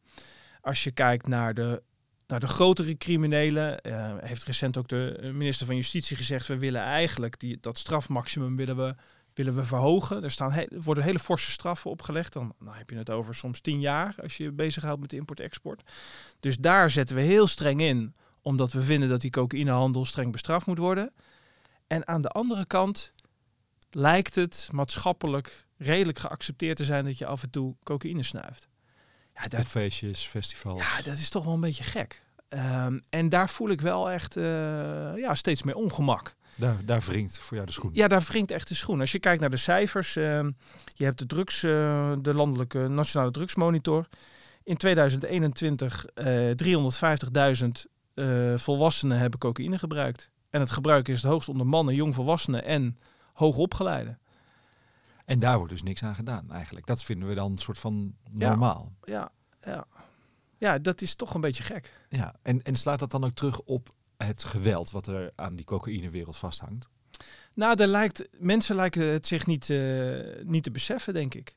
Als 0.61 0.83
je 0.83 0.91
kijkt 0.91 1.27
naar 1.27 1.53
de, 1.53 1.81
naar 2.27 2.39
de 2.39 2.47
grotere 2.47 2.97
criminelen, 2.97 3.81
eh, 3.81 4.13
heeft 4.19 4.43
recent 4.43 4.77
ook 4.77 4.87
de 4.87 5.31
minister 5.33 5.65
van 5.65 5.75
Justitie 5.75 6.17
gezegd: 6.17 6.47
we 6.47 6.57
willen 6.57 6.81
eigenlijk 6.81 7.39
die, 7.39 7.57
dat 7.61 7.77
strafmaximum 7.77 8.55
willen 8.55 8.77
we, 8.77 8.95
willen 9.43 9.55
we 9.59 9.63
verhogen. 9.63 10.23
Er, 10.23 10.31
staan 10.31 10.51
er 10.53 10.67
worden 10.81 11.03
hele 11.03 11.19
forse 11.19 11.51
straffen 11.51 11.91
opgelegd. 11.91 12.33
Dan, 12.33 12.53
dan 12.59 12.73
heb 12.73 12.89
je 12.89 12.95
het 12.97 13.09
over 13.09 13.35
soms 13.35 13.59
tien 13.61 13.79
jaar 13.79 14.15
als 14.21 14.37
je 14.37 14.43
je 14.43 14.51
bezighoudt 14.51 15.01
met 15.01 15.13
import-export. 15.13 15.81
Dus 16.39 16.57
daar 16.57 16.89
zetten 16.89 17.15
we 17.15 17.21
heel 17.21 17.47
streng 17.47 17.81
in, 17.81 18.13
omdat 18.41 18.71
we 18.71 18.81
vinden 18.81 19.09
dat 19.09 19.21
die 19.21 19.31
cocaïnehandel 19.31 20.05
streng 20.05 20.31
bestraft 20.31 20.65
moet 20.65 20.77
worden. 20.77 21.11
En 21.87 22.07
aan 22.07 22.21
de 22.21 22.29
andere 22.29 22.65
kant 22.65 23.13
lijkt 23.91 24.35
het 24.35 24.69
maatschappelijk 24.71 25.65
redelijk 25.77 26.19
geaccepteerd 26.19 26.77
te 26.77 26.85
zijn 26.85 27.05
dat 27.05 27.17
je 27.17 27.25
af 27.25 27.43
en 27.43 27.49
toe 27.49 27.75
cocaïne 27.83 28.23
snuift. 28.23 28.67
Ja, 29.35 29.43
Op 29.43 29.49
dat, 29.49 29.65
feestjes, 29.67 30.25
festivals. 30.27 30.81
ja, 30.81 31.01
dat 31.01 31.17
is 31.17 31.29
toch 31.29 31.43
wel 31.43 31.53
een 31.53 31.59
beetje 31.59 31.83
gek. 31.83 32.23
Ehm, 32.47 32.99
en 33.09 33.29
daar 33.29 33.49
voel 33.49 33.69
ik 33.69 33.81
wel 33.81 34.09
echt 34.11 34.37
eh, 34.37 34.43
ja, 35.15 35.35
steeds 35.35 35.63
meer 35.63 35.75
ongemak. 35.75 36.35
Daar, 36.55 36.85
daar 36.85 37.01
wringt 37.01 37.39
voor 37.39 37.53
jou 37.55 37.67
de 37.67 37.73
schoen. 37.73 37.91
Ja, 37.93 38.07
daar 38.07 38.21
wringt 38.21 38.51
echt 38.51 38.67
de 38.67 38.75
schoen. 38.75 38.99
Als 38.99 39.11
je 39.11 39.19
kijkt 39.19 39.41
naar 39.41 39.49
de 39.49 39.57
cijfers, 39.57 40.15
ehm, 40.15 40.51
je 40.93 41.03
hebt 41.03 41.17
de 41.19 41.25
drugs, 41.25 41.63
eh, 41.63 42.13
de 42.21 42.33
landelijke 42.33 42.87
nationale 42.87 43.31
drugsmonitor. 43.31 44.07
In 44.63 44.77
2021 44.77 46.05
eh 46.05 46.49
350.000 46.55 47.85
eh, 48.13 48.57
volwassenen 48.57 49.17
hebben 49.19 49.39
cocaïne 49.39 49.77
gebruikt. 49.77 50.29
En 50.49 50.59
het 50.59 50.71
gebruik 50.71 51.07
is 51.07 51.21
het 51.21 51.31
hoogst 51.31 51.49
onder 51.49 51.67
mannen, 51.67 51.95
jongvolwassenen 51.95 52.63
en 52.65 52.97
hoogopgeleiden. 53.33 54.19
En 55.25 55.39
daar 55.39 55.57
wordt 55.57 55.71
dus 55.71 55.83
niks 55.83 56.03
aan 56.03 56.15
gedaan 56.15 56.51
eigenlijk. 56.51 56.85
Dat 56.85 57.03
vinden 57.03 57.27
we 57.27 57.35
dan 57.35 57.51
een 57.51 57.57
soort 57.57 57.77
van 57.79 58.15
Ja. 58.37 58.49
normaal. 58.49 58.93
Ja, 59.03 59.31
ja. 59.61 59.85
ja, 60.57 60.79
dat 60.79 61.01
is 61.01 61.15
toch 61.15 61.33
een 61.33 61.41
beetje 61.41 61.63
gek. 61.63 61.93
Ja. 62.09 62.35
En, 62.41 62.61
en 62.61 62.75
slaat 62.75 62.99
dat 62.99 63.11
dan 63.11 63.23
ook 63.23 63.33
terug 63.33 63.59
op 63.59 63.93
het 64.25 64.43
geweld 64.43 64.91
wat 64.91 65.07
er 65.07 65.31
aan 65.35 65.55
die 65.55 65.65
cocaïnewereld 65.65 66.37
vasthangt? 66.37 66.89
Nou, 67.53 67.85
lijkt, 67.85 68.27
mensen 68.37 68.75
lijken 68.75 69.05
het 69.05 69.27
zich 69.27 69.45
niet, 69.45 69.69
eh, 69.69 70.43
niet 70.43 70.63
te 70.63 70.71
beseffen, 70.71 71.13
denk 71.13 71.33
ik. 71.33 71.55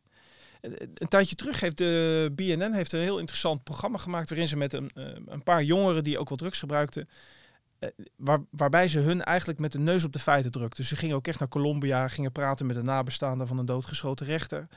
Een 0.95 1.09
tijdje 1.09 1.35
terug 1.35 1.61
heeft 1.61 1.79
de 1.79 2.33
BNN 2.35 2.73
heeft 2.73 2.93
een 2.93 3.01
heel 3.01 3.19
interessant 3.19 3.65
programma 3.65 3.99
gemaakt... 3.99 4.29
waarin 4.29 4.49
ze 4.49 4.57
met 4.57 4.73
een, 4.73 4.91
eh, 4.95 5.05
een 5.27 5.43
paar 5.43 5.63
jongeren 5.63 6.05
die 6.05 6.19
ook 6.19 6.29
wel 6.29 6.39
drugs 6.39 6.59
gebruikten... 6.59 7.09
eh, 7.79 7.89
waar, 8.17 8.41
waarbij 8.51 8.89
ze 8.89 8.99
hun 8.99 9.23
eigenlijk 9.23 9.59
met 9.59 9.73
de 9.73 9.79
neus 9.79 10.05
op 10.05 10.13
de 10.13 10.19
feiten 10.19 10.51
drukten. 10.51 10.85
Ze 10.85 10.97
gingen 10.97 11.17
ook 11.17 11.27
echt 11.27 11.39
naar 11.39 11.49
Colombia, 11.49 12.09
gingen 12.09 12.33
praten 12.33 12.67
met 12.67 12.77
de 12.77 12.83
nabestaanden 12.83 13.47
van 13.47 13.59
een 13.59 13.67
doodgeschoten 13.67 14.27
rechter. 14.27 14.69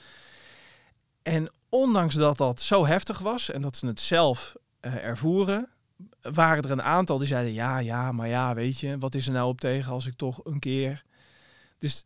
En 1.22 1.52
ondanks 1.70 2.16
dat 2.16 2.38
dat 2.38 2.62
zo 2.62 2.86
heftig 2.86 3.20
was 3.20 3.52
en 3.52 3.62
dat 3.62 3.78
ze 3.78 3.88
het 3.88 4.02
zelf 4.02 4.56
eh, 4.80 4.96
ervoeren... 4.96 5.70
waren 6.22 6.64
er 6.64 6.72
een 6.72 6.82
aantal 6.82 7.18
die 7.18 7.28
zeiden... 7.28 7.54
ja, 7.54 7.78
ja, 7.78 8.12
maar 8.12 8.28
ja, 8.28 8.54
weet 8.54 8.80
je, 8.80 8.98
wat 8.98 9.16
is 9.16 9.28
er 9.28 9.34
nou 9.34 9.48
op 9.48 9.60
tegen 9.60 9.92
als 9.92 10.06
ik 10.06 10.16
toch 10.16 10.46
een 10.46 10.60
keer... 10.60 11.04
Dus, 11.78 12.06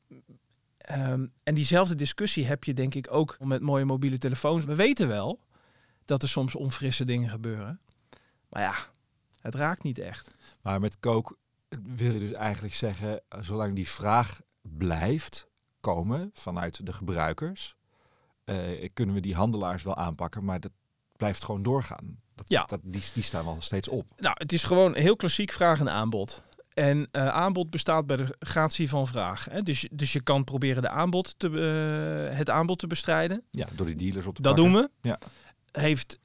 ehm, 0.77 1.27
en 1.43 1.55
diezelfde 1.55 1.95
discussie 1.95 2.45
heb 2.45 2.63
je 2.63 2.73
denk 2.73 2.95
ik 2.95 3.07
ook 3.11 3.37
met 3.39 3.61
mooie 3.61 3.85
mobiele 3.85 4.17
telefoons. 4.17 4.65
We 4.65 4.75
weten 4.75 5.07
wel 5.07 5.39
dat 6.05 6.21
er 6.21 6.29
soms 6.29 6.55
onfrisse 6.55 7.05
dingen 7.05 7.29
gebeuren. 7.29 7.79
Maar 8.49 8.61
ja, 8.61 8.75
het 9.41 9.55
raakt 9.55 9.83
niet 9.83 9.99
echt. 9.99 10.35
Maar 10.61 10.79
met 10.79 10.99
coke 10.99 11.35
wil 11.83 12.11
je 12.11 12.19
dus 12.19 12.31
eigenlijk 12.31 12.73
zeggen, 12.73 13.21
eh, 13.27 13.41
zolang 13.41 13.75
die 13.75 13.87
vraag 13.87 14.41
blijft 14.61 15.47
komen 15.79 16.29
vanuit 16.33 16.85
de 16.85 16.93
gebruikers, 16.93 17.75
eh, 18.43 18.89
kunnen 18.93 19.15
we 19.15 19.21
die 19.21 19.35
handelaars 19.35 19.83
wel 19.83 19.95
aanpakken, 19.95 20.45
maar 20.45 20.59
dat 20.59 20.71
blijft 21.17 21.43
gewoon 21.43 21.63
doorgaan. 21.63 22.19
Dat, 22.39 22.49
Ja. 22.49 22.63
dat, 22.65 22.79
die, 22.83 23.01
die 23.13 23.23
staan 23.23 23.45
wel 23.45 23.57
steeds 23.59 23.87
op. 23.87 24.05
Nou, 24.17 24.35
het 24.37 24.51
is 24.53 24.63
gewoon 24.63 24.95
heel 24.95 25.15
klassiek 25.15 25.51
vraag 25.51 25.79
en 25.79 25.89
aanbod. 25.89 26.41
En 26.73 26.97
uh, 27.11 27.27
aanbod 27.27 27.69
bestaat 27.69 28.07
bij 28.07 28.17
de 28.17 28.35
gratie 28.39 28.89
van 28.89 29.07
vraag. 29.07 29.47
Hè? 29.51 29.61
Dus, 29.61 29.87
dus 29.91 30.13
je 30.13 30.21
kan 30.21 30.43
proberen 30.43 30.81
de 30.81 30.89
aanbod 30.89 31.35
te, 31.37 31.49
uh, 32.31 32.37
het 32.37 32.49
aanbod 32.49 32.79
te 32.79 32.87
bestrijden. 32.87 33.43
Ja, 33.51 33.67
door 33.75 33.85
die 33.85 33.95
dealers 33.95 34.25
op 34.25 34.35
te 34.35 34.41
Dat 34.41 34.55
pakken. 34.55 34.71
doen 34.73 34.81
we. 34.81 35.07
Ja. 35.09 35.19
Heeft, 35.81 36.19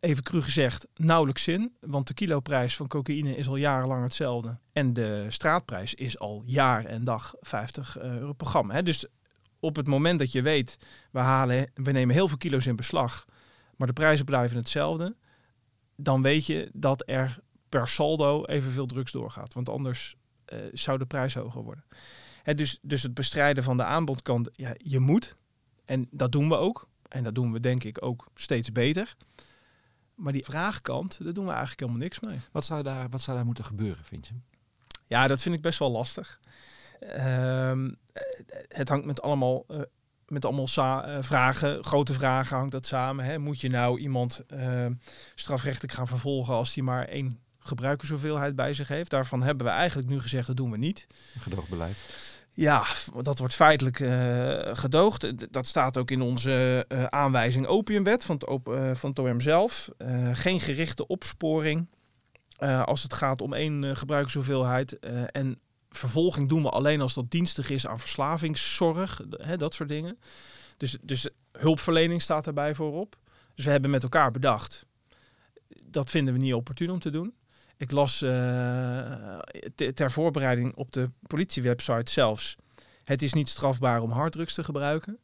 even 0.00 0.22
cru 0.22 0.42
gezegd, 0.42 0.86
nauwelijks 0.94 1.42
zin. 1.42 1.76
Want 1.80 2.06
de 2.06 2.14
kiloprijs 2.14 2.76
van 2.76 2.86
cocaïne 2.86 3.36
is 3.36 3.48
al 3.48 3.56
jarenlang 3.56 4.02
hetzelfde. 4.02 4.58
En 4.72 4.92
de 4.92 5.26
straatprijs 5.28 5.94
is 5.94 6.18
al 6.18 6.42
jaar 6.46 6.84
en 6.84 7.04
dag 7.04 7.34
50 7.40 7.98
euro 7.98 8.32
per 8.32 8.46
gram. 8.46 8.70
Hè? 8.70 8.82
Dus 8.82 9.06
op 9.60 9.76
het 9.76 9.86
moment 9.86 10.18
dat 10.18 10.32
je 10.32 10.42
weet, 10.42 10.76
we, 11.10 11.18
halen, 11.18 11.70
we 11.74 11.92
nemen 11.92 12.14
heel 12.14 12.28
veel 12.28 12.36
kilo's 12.36 12.66
in 12.66 12.76
beslag, 12.76 13.24
maar 13.76 13.86
de 13.86 13.92
prijzen 13.92 14.24
blijven 14.24 14.56
hetzelfde, 14.56 15.16
dan 15.96 16.22
weet 16.22 16.46
je 16.46 16.70
dat 16.72 17.02
er 17.06 17.38
per 17.68 17.88
saldo 17.88 18.44
evenveel 18.44 18.86
drugs 18.86 19.12
doorgaat. 19.12 19.54
Want 19.54 19.68
anders 19.68 20.16
uh, 20.52 20.58
zou 20.72 20.98
de 20.98 21.06
prijs 21.06 21.34
hoger 21.34 21.62
worden. 21.62 21.84
Dus, 22.42 22.78
dus 22.82 23.02
het 23.02 23.14
bestrijden 23.14 23.64
van 23.64 23.76
de 23.76 23.84
aanbodkant, 23.84 24.48
ja, 24.52 24.74
je 24.76 25.00
moet. 25.00 25.34
En 25.84 26.08
dat 26.10 26.32
doen 26.32 26.48
we 26.48 26.54
ook. 26.54 26.88
En 27.08 27.22
dat 27.24 27.34
doen 27.34 27.52
we 27.52 27.60
denk 27.60 27.84
ik 27.84 28.04
ook 28.04 28.26
steeds 28.34 28.72
beter. 28.72 29.16
Maar 30.14 30.32
die 30.32 30.44
vraagkant, 30.44 31.24
daar 31.24 31.32
doen 31.32 31.44
we 31.44 31.50
eigenlijk 31.50 31.80
helemaal 31.80 32.00
niks 32.00 32.20
mee. 32.20 32.38
Wat 32.52 32.64
zou 32.64 32.82
daar, 32.82 33.08
wat 33.08 33.22
zou 33.22 33.36
daar 33.36 33.46
moeten 33.46 33.64
gebeuren, 33.64 34.04
vind 34.04 34.26
je? 34.26 34.34
Ja, 35.06 35.26
dat 35.26 35.42
vind 35.42 35.54
ik 35.54 35.62
best 35.62 35.78
wel 35.78 35.90
lastig. 35.90 36.40
Uh, 37.02 37.88
het 38.68 38.88
hangt 38.88 39.06
met 39.06 39.22
allemaal, 39.22 39.64
uh, 39.68 39.80
met 40.32 40.44
allemaal 40.44 40.68
uh, 40.76 41.16
vragen, 41.20 41.84
grote 41.84 42.12
vragen 42.12 42.56
hangt 42.56 42.72
dat 42.72 42.86
samen. 42.86 43.24
Hè? 43.24 43.38
Moet 43.38 43.60
je 43.60 43.68
nou 43.68 43.98
iemand 43.98 44.42
uh, 44.54 44.86
strafrechtelijk 45.34 45.92
gaan 45.92 46.06
vervolgen 46.06 46.54
als 46.54 46.74
die 46.74 46.82
maar 46.82 47.04
één 47.04 47.38
gebruikershoeveelheid 47.58 48.56
bij 48.56 48.74
zich 48.74 48.88
heeft? 48.88 49.10
Daarvan 49.10 49.42
hebben 49.42 49.66
we 49.66 49.72
eigenlijk 49.72 50.08
nu 50.08 50.20
gezegd, 50.20 50.46
dat 50.46 50.56
doen 50.56 50.70
we 50.70 50.76
niet. 50.76 51.06
Gedoogbeleid. 51.38 51.96
Ja, 52.50 52.84
dat 53.22 53.38
wordt 53.38 53.54
feitelijk 53.54 53.98
uh, 53.98 54.10
gedoogd. 54.72 55.52
Dat 55.52 55.66
staat 55.66 55.98
ook 55.98 56.10
in 56.10 56.20
onze 56.20 56.84
uh, 56.88 57.04
aanwijzing 57.04 57.66
opiumwet 57.66 58.24
van 58.24 58.34
het, 58.34 58.46
op, 58.46 58.78
van 58.92 59.10
het 59.10 59.18
OM 59.18 59.40
zelf. 59.40 59.88
geen 60.32 60.60
gerichte 60.60 61.06
opsporing 61.06 61.88
als 62.84 63.02
het 63.02 63.12
gaat 63.12 63.40
om 63.40 63.52
één 63.52 63.96
gebruikershoeveelheid. 63.96 64.98
en 65.30 65.58
vervolging 65.96 66.48
doen 66.48 66.62
we 66.62 66.68
alleen 66.68 67.00
als 67.00 67.14
dat 67.14 67.30
dienstig 67.30 67.70
is 67.70 67.86
aan 67.86 67.98
verslavingszorg, 67.98 69.20
hè, 69.30 69.56
dat 69.56 69.74
soort 69.74 69.88
dingen. 69.88 70.18
Dus, 70.76 70.96
dus 71.02 71.28
hulpverlening 71.52 72.22
staat 72.22 72.44
daarbij 72.44 72.74
voorop. 72.74 73.16
Dus 73.54 73.64
we 73.64 73.70
hebben 73.70 73.90
met 73.90 74.02
elkaar 74.02 74.30
bedacht, 74.30 74.86
dat 75.84 76.10
vinden 76.10 76.34
we 76.34 76.40
niet 76.40 76.54
opportun 76.54 76.90
om 76.90 76.98
te 76.98 77.10
doen. 77.10 77.34
Ik 77.76 77.90
las 77.90 78.22
uh, 78.22 79.38
ter 79.94 80.10
voorbereiding 80.10 80.74
op 80.74 80.92
de 80.92 81.10
politiewebsite 81.26 82.12
zelfs, 82.12 82.56
het 83.04 83.22
is 83.22 83.32
niet 83.32 83.48
strafbaar 83.48 84.02
om 84.02 84.10
harddrugs 84.10 84.54
te 84.54 84.64
gebruiken. 84.64 85.18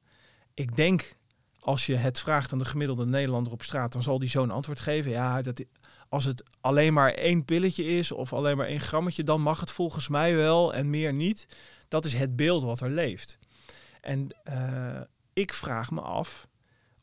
Ik 0.54 0.76
denk, 0.76 1.16
als 1.60 1.86
je 1.86 1.94
het 1.96 2.20
vraagt 2.20 2.52
aan 2.52 2.58
de 2.58 2.64
gemiddelde 2.64 3.06
Nederlander 3.06 3.52
op 3.52 3.62
straat, 3.62 3.92
dan 3.92 4.02
zal 4.02 4.18
die 4.18 4.28
zo'n 4.28 4.50
antwoord 4.50 4.80
geven. 4.80 5.10
Ja, 5.10 5.42
dat, 5.42 5.64
als 6.08 6.24
het 6.24 6.42
alleen 6.60 6.92
maar 6.92 7.12
één 7.12 7.44
pilletje 7.44 7.84
is 7.84 8.12
of 8.12 8.32
alleen 8.32 8.56
maar 8.56 8.66
één 8.66 8.80
grammetje, 8.80 9.24
dan 9.24 9.40
mag 9.40 9.60
het 9.60 9.70
volgens 9.70 10.08
mij 10.08 10.34
wel 10.34 10.74
en 10.74 10.90
meer 10.90 11.12
niet. 11.12 11.46
Dat 11.88 12.04
is 12.04 12.14
het 12.14 12.36
beeld 12.36 12.62
wat 12.62 12.80
er 12.80 12.90
leeft. 12.90 13.38
En 14.00 14.28
uh, 14.48 15.00
ik 15.32 15.52
vraag 15.52 15.90
me 15.90 16.00
af 16.00 16.48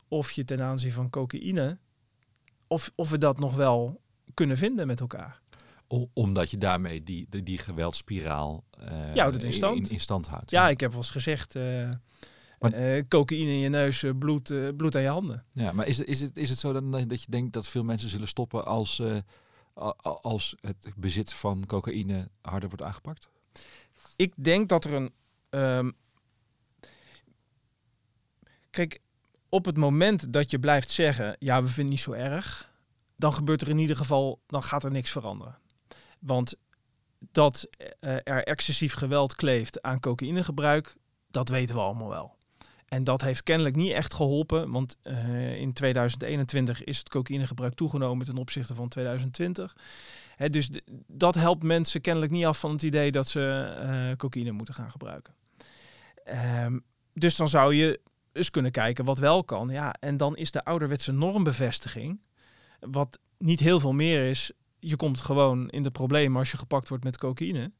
of 0.08 0.30
je 0.30 0.44
ten 0.44 0.62
aanzien 0.62 0.92
van 0.92 1.10
cocaïne, 1.10 1.78
of, 2.66 2.92
of 2.94 3.10
we 3.10 3.18
dat 3.18 3.38
nog 3.38 3.54
wel 3.54 4.00
kunnen 4.34 4.56
vinden 4.56 4.86
met 4.86 5.00
elkaar. 5.00 5.40
O, 5.88 6.10
omdat 6.12 6.50
je 6.50 6.58
daarmee 6.58 7.02
die, 7.02 7.26
die, 7.30 7.42
die 7.42 7.58
geweldspiraal 7.58 8.64
uh, 8.80 9.14
ja, 9.14 9.30
dat 9.30 9.42
in 9.42 9.52
stand. 9.52 9.76
In, 9.76 9.90
in 9.90 10.00
stand 10.00 10.26
houdt. 10.26 10.50
Ja, 10.50 10.68
ik 10.68 10.80
heb 10.80 10.90
wel 10.90 11.00
eens 11.00 11.10
gezegd, 11.10 11.54
uh, 11.54 11.90
maar, 12.58 12.96
uh, 12.96 13.02
cocaïne 13.08 13.50
in 13.50 13.58
je 13.58 13.68
neus, 13.68 14.02
uh, 14.02 14.12
bloed, 14.18 14.50
uh, 14.50 14.68
bloed 14.76 14.96
aan 14.96 15.02
je 15.02 15.08
handen. 15.08 15.44
Ja, 15.52 15.72
maar 15.72 15.86
is, 15.86 16.00
is, 16.00 16.20
het, 16.20 16.36
is 16.36 16.48
het 16.48 16.58
zo 16.58 16.72
dan 16.72 16.90
dat 16.90 17.22
je 17.22 17.30
denkt 17.30 17.52
dat 17.52 17.68
veel 17.68 17.84
mensen 17.84 18.08
zullen 18.08 18.28
stoppen 18.28 18.64
als, 18.64 19.02
als 20.22 20.54
het 20.60 20.92
bezit 20.96 21.32
van 21.32 21.66
cocaïne 21.66 22.28
harder 22.40 22.68
wordt 22.68 22.84
aangepakt? 22.84 23.28
Ik 24.16 24.32
denk 24.36 24.68
dat 24.68 24.84
er 24.84 24.92
een. 24.92 25.12
Um, 25.50 25.92
kijk, 28.70 29.00
op 29.48 29.64
het 29.64 29.76
moment 29.76 30.32
dat 30.32 30.50
je 30.50 30.58
blijft 30.58 30.90
zeggen, 30.90 31.36
ja, 31.38 31.62
we 31.62 31.68
vinden 31.68 31.84
het 31.84 31.92
niet 31.92 32.00
zo 32.00 32.12
erg, 32.12 32.72
dan 33.16 33.32
gebeurt 33.32 33.60
er 33.60 33.68
in 33.68 33.78
ieder 33.78 33.96
geval, 33.96 34.40
dan 34.46 34.62
gaat 34.62 34.84
er 34.84 34.90
niks 34.90 35.10
veranderen. 35.10 35.58
Want 36.18 36.54
dat 37.18 37.68
er 37.98 38.44
excessief 38.44 38.94
geweld 38.94 39.34
kleeft 39.34 39.82
aan 39.82 40.00
cocaïnegebruik, 40.00 40.96
dat 41.30 41.48
weten 41.48 41.74
we 41.74 41.80
allemaal 41.80 42.08
wel. 42.08 42.35
En 42.88 43.04
dat 43.04 43.20
heeft 43.20 43.42
kennelijk 43.42 43.76
niet 43.76 43.92
echt 43.92 44.14
geholpen, 44.14 44.70
want 44.70 44.96
uh, 45.02 45.60
in 45.60 45.72
2021 45.72 46.84
is 46.84 46.98
het 46.98 47.08
cocaïnegebruik 47.08 47.74
toegenomen 47.74 48.26
ten 48.26 48.36
opzichte 48.36 48.74
van 48.74 48.88
2020. 48.88 49.76
Hè, 50.36 50.50
dus 50.50 50.70
dat 51.06 51.34
helpt 51.34 51.62
mensen 51.62 52.00
kennelijk 52.00 52.32
niet 52.32 52.44
af 52.44 52.58
van 52.58 52.72
het 52.72 52.82
idee 52.82 53.12
dat 53.12 53.28
ze 53.28 53.74
uh, 53.82 54.16
cocaïne 54.16 54.50
moeten 54.50 54.74
gaan 54.74 54.90
gebruiken. 54.90 55.34
Um, 56.64 56.84
dus 57.12 57.36
dan 57.36 57.48
zou 57.48 57.74
je 57.74 58.00
eens 58.32 58.50
kunnen 58.50 58.70
kijken 58.70 59.04
wat 59.04 59.18
wel 59.18 59.44
kan. 59.44 59.68
Ja, 59.68 59.94
en 60.00 60.16
dan 60.16 60.36
is 60.36 60.50
de 60.50 60.64
ouderwetse 60.64 61.12
normbevestiging, 61.12 62.20
wat 62.80 63.18
niet 63.38 63.60
heel 63.60 63.80
veel 63.80 63.92
meer 63.92 64.30
is. 64.30 64.52
Je 64.78 64.96
komt 64.96 65.20
gewoon 65.20 65.68
in 65.68 65.82
de 65.82 65.90
problemen 65.90 66.38
als 66.38 66.50
je 66.50 66.56
gepakt 66.56 66.88
wordt 66.88 67.04
met 67.04 67.18
cocaïne. 67.18 67.72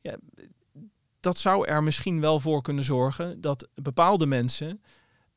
Ja, 0.00 0.16
dat 1.22 1.38
zou 1.38 1.66
er 1.66 1.82
misschien 1.82 2.20
wel 2.20 2.40
voor 2.40 2.62
kunnen 2.62 2.84
zorgen 2.84 3.40
dat 3.40 3.68
bepaalde 3.74 4.26
mensen 4.26 4.82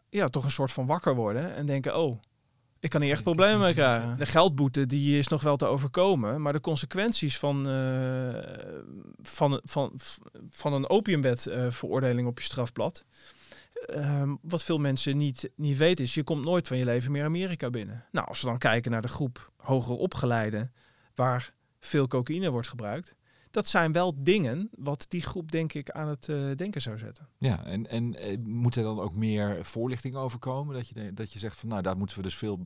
ja, 0.10 0.28
toch 0.30 0.46
een 0.46 0.52
soort 0.52 0.72
van 0.72 0.86
wakker 0.86 1.16
worden 1.16 1.56
en 1.56 1.66
denken, 1.66 1.98
oh, 1.98 2.22
ik 2.80 2.90
kan 2.90 3.02
hier 3.02 3.12
echt 3.12 3.24
problemen 3.24 3.60
mee 3.60 3.74
krijgen. 3.74 4.18
De 4.18 4.26
geldboete 4.26 4.86
die 4.86 5.18
is 5.18 5.28
nog 5.28 5.42
wel 5.42 5.56
te 5.56 5.66
overkomen, 5.66 6.42
maar 6.42 6.54
de 6.54 6.60
consequenties 6.60 7.38
van, 7.38 7.70
uh, 7.70 8.44
van, 9.22 9.62
van, 9.64 9.94
van 10.50 10.74
een 10.74 10.90
opiumwet 10.90 11.46
uh, 11.46 11.66
veroordeling 11.70 12.28
op 12.28 12.38
je 12.38 12.44
strafblad, 12.44 13.06
uh, 13.96 14.32
wat 14.42 14.64
veel 14.64 14.78
mensen 14.78 15.18
niet, 15.18 15.50
niet 15.56 15.78
weten 15.78 16.06
is, 16.06 16.14
je 16.14 16.24
komt 16.24 16.46
nooit 16.46 16.68
van 16.68 16.78
je 16.78 16.86
leven 16.86 17.12
meer 17.12 17.26
Amerika 17.26 17.70
binnen. 17.70 18.06
Nou, 18.12 18.28
als 18.28 18.42
we 18.42 18.48
dan 18.48 18.58
kijken 18.58 18.92
naar 18.92 19.02
de 19.02 19.08
groep 19.08 19.52
hoger 19.58 19.96
opgeleiden, 19.96 20.74
waar 21.16 21.54
veel 21.80 22.08
cocaïne 22.08 22.50
wordt 22.50 22.68
gebruikt, 22.68 23.16
dat 23.56 23.68
zijn 23.68 23.92
wel 23.92 24.14
dingen 24.24 24.70
wat 24.78 25.06
die 25.08 25.22
groep 25.22 25.52
denk 25.52 25.74
ik 25.74 25.90
aan 25.92 26.08
het 26.08 26.28
uh, 26.28 26.56
denken 26.56 26.82
zou 26.82 26.98
zetten. 26.98 27.28
Ja, 27.38 27.64
en, 27.64 27.90
en 27.90 28.30
uh, 28.32 28.38
moet 28.44 28.76
er 28.76 28.84
dan 28.84 29.00
ook 29.00 29.14
meer 29.14 29.66
voorlichting 29.66 30.16
over 30.16 30.40
komen? 30.40 30.76
Dat 30.76 30.88
je, 30.88 31.14
dat 31.14 31.34
je 31.34 31.40
zegt 31.40 31.60
van 31.60 31.70
nou, 31.70 31.82
daar 31.82 31.98
moeten 31.98 32.18
we 32.18 32.24
dus 32.24 32.36
veel, 32.36 32.66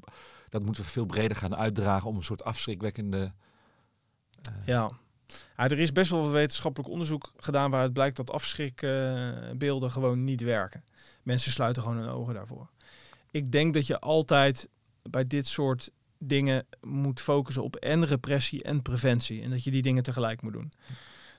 dat 0.50 0.64
moeten 0.64 0.84
we 0.84 0.90
veel 0.90 1.06
breder 1.06 1.38
gaan 1.38 1.56
uitdragen 1.56 2.10
om 2.10 2.16
een 2.16 2.24
soort 2.24 2.44
afschrikwekkende. 2.44 3.34
Uh... 4.50 4.66
Ja. 4.66 4.92
ja, 5.58 5.64
er 5.64 5.80
is 5.80 5.92
best 5.92 6.12
wel 6.12 6.22
wat 6.22 6.32
wetenschappelijk 6.32 6.90
onderzoek 6.90 7.32
gedaan 7.38 7.72
waaruit 7.72 7.94
blijkt 7.94 8.18
dat 8.18 8.32
afschrikbeelden 8.32 9.92
gewoon 9.92 10.24
niet 10.24 10.42
werken. 10.42 10.84
Mensen 11.24 11.52
sluiten 11.52 11.84
gewoon 11.84 11.98
hun 11.98 12.10
ogen 12.10 12.34
daarvoor. 12.34 12.70
Ik 13.32 13.52
denk 13.52 13.74
dat 13.74 13.88
je 13.88 14.00
altijd 14.00 14.70
bij 15.02 15.28
dit 15.28 15.48
soort 15.48 15.92
dingen 16.20 16.66
moet 16.82 17.22
focussen 17.22 17.64
op 17.64 17.76
en 17.76 18.06
repressie 18.06 18.64
en 18.64 18.82
preventie. 18.82 19.42
En 19.42 19.50
dat 19.50 19.64
je 19.64 19.72
die 19.72 19.82
dingen 19.82 20.04
tegelijk 20.04 20.42
moet 20.42 20.54
doen. 20.54 20.72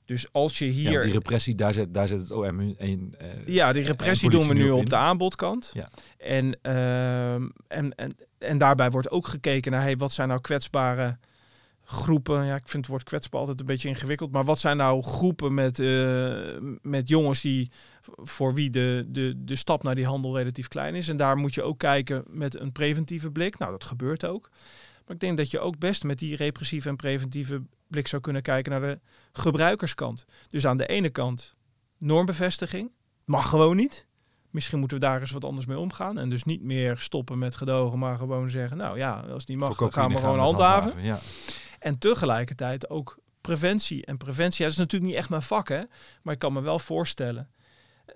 Dus 0.05 0.33
als 0.33 0.59
je 0.59 0.65
hier... 0.65 0.91
Ja, 0.91 1.01
die 1.01 1.13
repressie, 1.13 1.55
daar 1.55 1.73
zet, 1.73 1.95
daar 1.95 2.09
zet 2.09 2.21
het 2.21 2.31
OM 2.31 2.61
in. 2.61 3.15
Uh, 3.23 3.47
ja, 3.47 3.73
die 3.73 3.83
repressie 3.83 4.31
doen 4.31 4.49
we 4.49 4.55
nu 4.55 4.71
op 4.71 4.79
in. 4.79 4.85
de 4.85 4.97
aanbodkant. 4.97 5.71
Ja. 5.73 5.91
En, 6.19 6.59
uh, 6.63 7.35
en, 7.35 7.51
en, 7.69 8.17
en 8.39 8.59
daarbij 8.59 8.91
wordt 8.91 9.11
ook 9.11 9.27
gekeken 9.27 9.73
naar 9.73 9.83
hey, 9.83 9.97
wat 9.97 10.13
zijn 10.13 10.29
nou 10.29 10.41
kwetsbare 10.41 11.19
groepen. 11.85 12.47
Ja, 12.47 12.55
ik 12.55 12.69
vind 12.69 12.83
het 12.83 12.87
woord 12.87 13.03
kwetsbaar 13.03 13.41
altijd 13.41 13.61
een 13.61 13.67
beetje 13.67 13.89
ingewikkeld. 13.89 14.33
Maar 14.33 14.45
wat 14.45 14.59
zijn 14.59 14.77
nou 14.77 15.03
groepen 15.03 15.55
met, 15.55 15.79
uh, 15.79 16.57
met 16.83 17.09
jongens 17.09 17.41
die 17.41 17.71
voor 18.17 18.55
wie 18.55 18.71
de, 18.71 19.05
de, 19.09 19.35
de 19.45 19.57
stap 19.57 19.83
naar 19.83 19.95
die 19.95 20.07
handel 20.07 20.37
relatief 20.37 20.69
klein 20.69 20.95
is. 20.95 21.09
En 21.09 21.17
daar 21.17 21.37
moet 21.37 21.55
je 21.55 21.63
ook 21.63 21.79
kijken 21.79 22.25
met 22.27 22.61
een 22.61 22.73
preventieve 22.73 23.31
blik. 23.31 23.59
Nou, 23.59 23.71
dat 23.71 23.85
gebeurt 23.85 24.25
ook. 24.25 24.51
Maar 25.07 25.15
ik 25.15 25.21
denk 25.21 25.37
dat 25.37 25.51
je 25.51 25.61
ook 25.61 25.79
best 25.79 26.05
met 26.05 26.19
die 26.19 26.37
repressieve 26.37 26.89
en 26.89 26.97
preventieve 26.97 27.63
blik 27.87 28.07
zou 28.07 28.23
kunnen 28.23 28.43
kijken 28.43 28.73
naar 28.73 28.81
de 28.81 29.01
gebruikerskant. 29.33 30.25
Dus 30.51 30.67
aan 30.67 30.77
de 30.77 30.87
ene 30.87 31.11
kant 31.11 31.55
normbevestiging. 31.99 32.91
Mag 33.25 33.49
gewoon 33.49 33.77
niet. 33.77 34.07
Misschien 34.51 34.79
moeten 34.79 34.99
we 34.99 35.05
daar 35.05 35.21
eens 35.21 35.31
wat 35.31 35.45
anders 35.45 35.67
mee 35.67 35.79
omgaan. 35.79 36.19
En 36.19 36.31
dus 36.31 36.45
niet 36.45 36.63
meer 36.63 36.97
stoppen 36.99 37.39
met 37.39 37.55
gedogen, 37.55 37.99
maar 37.99 38.17
gewoon 38.17 38.51
zeggen... 38.51 38.77
nou 38.77 38.99
ja, 38.99 39.21
als 39.21 39.41
het 39.41 39.49
niet 39.49 39.59
mag, 39.59 39.77
dan 39.77 39.93
gaan 39.93 40.11
we 40.11 40.19
gewoon 40.19 40.39
handhaven. 40.39 40.93
handhaven 40.93 41.05
ja. 41.05 41.19
En 41.79 41.99
tegelijkertijd 41.99 42.91
ook 42.91 43.19
preventie. 43.41 44.07
En 44.07 44.17
preventie, 44.17 44.59
ja, 44.59 44.65
dat 44.65 44.73
is 44.73 44.79
natuurlijk 44.79 45.11
niet 45.11 45.21
echt 45.21 45.31
mijn 45.31 45.43
vak, 45.43 45.69
hè. 45.69 45.83
Maar 46.23 46.35
ik 46.35 46.41
kan 46.41 46.53
me 46.53 46.61
wel 46.61 46.79
voorstellen 46.79 47.51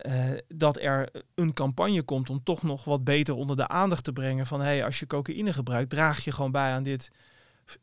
uh, 0.03 0.13
dat 0.49 0.77
er 0.81 1.09
een 1.35 1.53
campagne 1.53 2.03
komt 2.03 2.31
om 2.31 2.43
toch 2.43 2.63
nog 2.63 2.85
wat 2.85 3.05
beter 3.05 3.35
onder 3.35 3.57
de 3.57 3.69
aandacht 3.69 4.05
te 4.05 4.13
brengen 4.13 4.47
van 4.47 4.61
hey, 4.61 4.85
als 4.85 4.99
je 4.99 5.07
cocaïne 5.07 5.53
gebruikt, 5.53 5.91
draag 5.91 6.25
je 6.25 6.33
gewoon 6.33 6.51
bij 6.51 6.71
aan 6.73 6.83
dit 6.83 7.11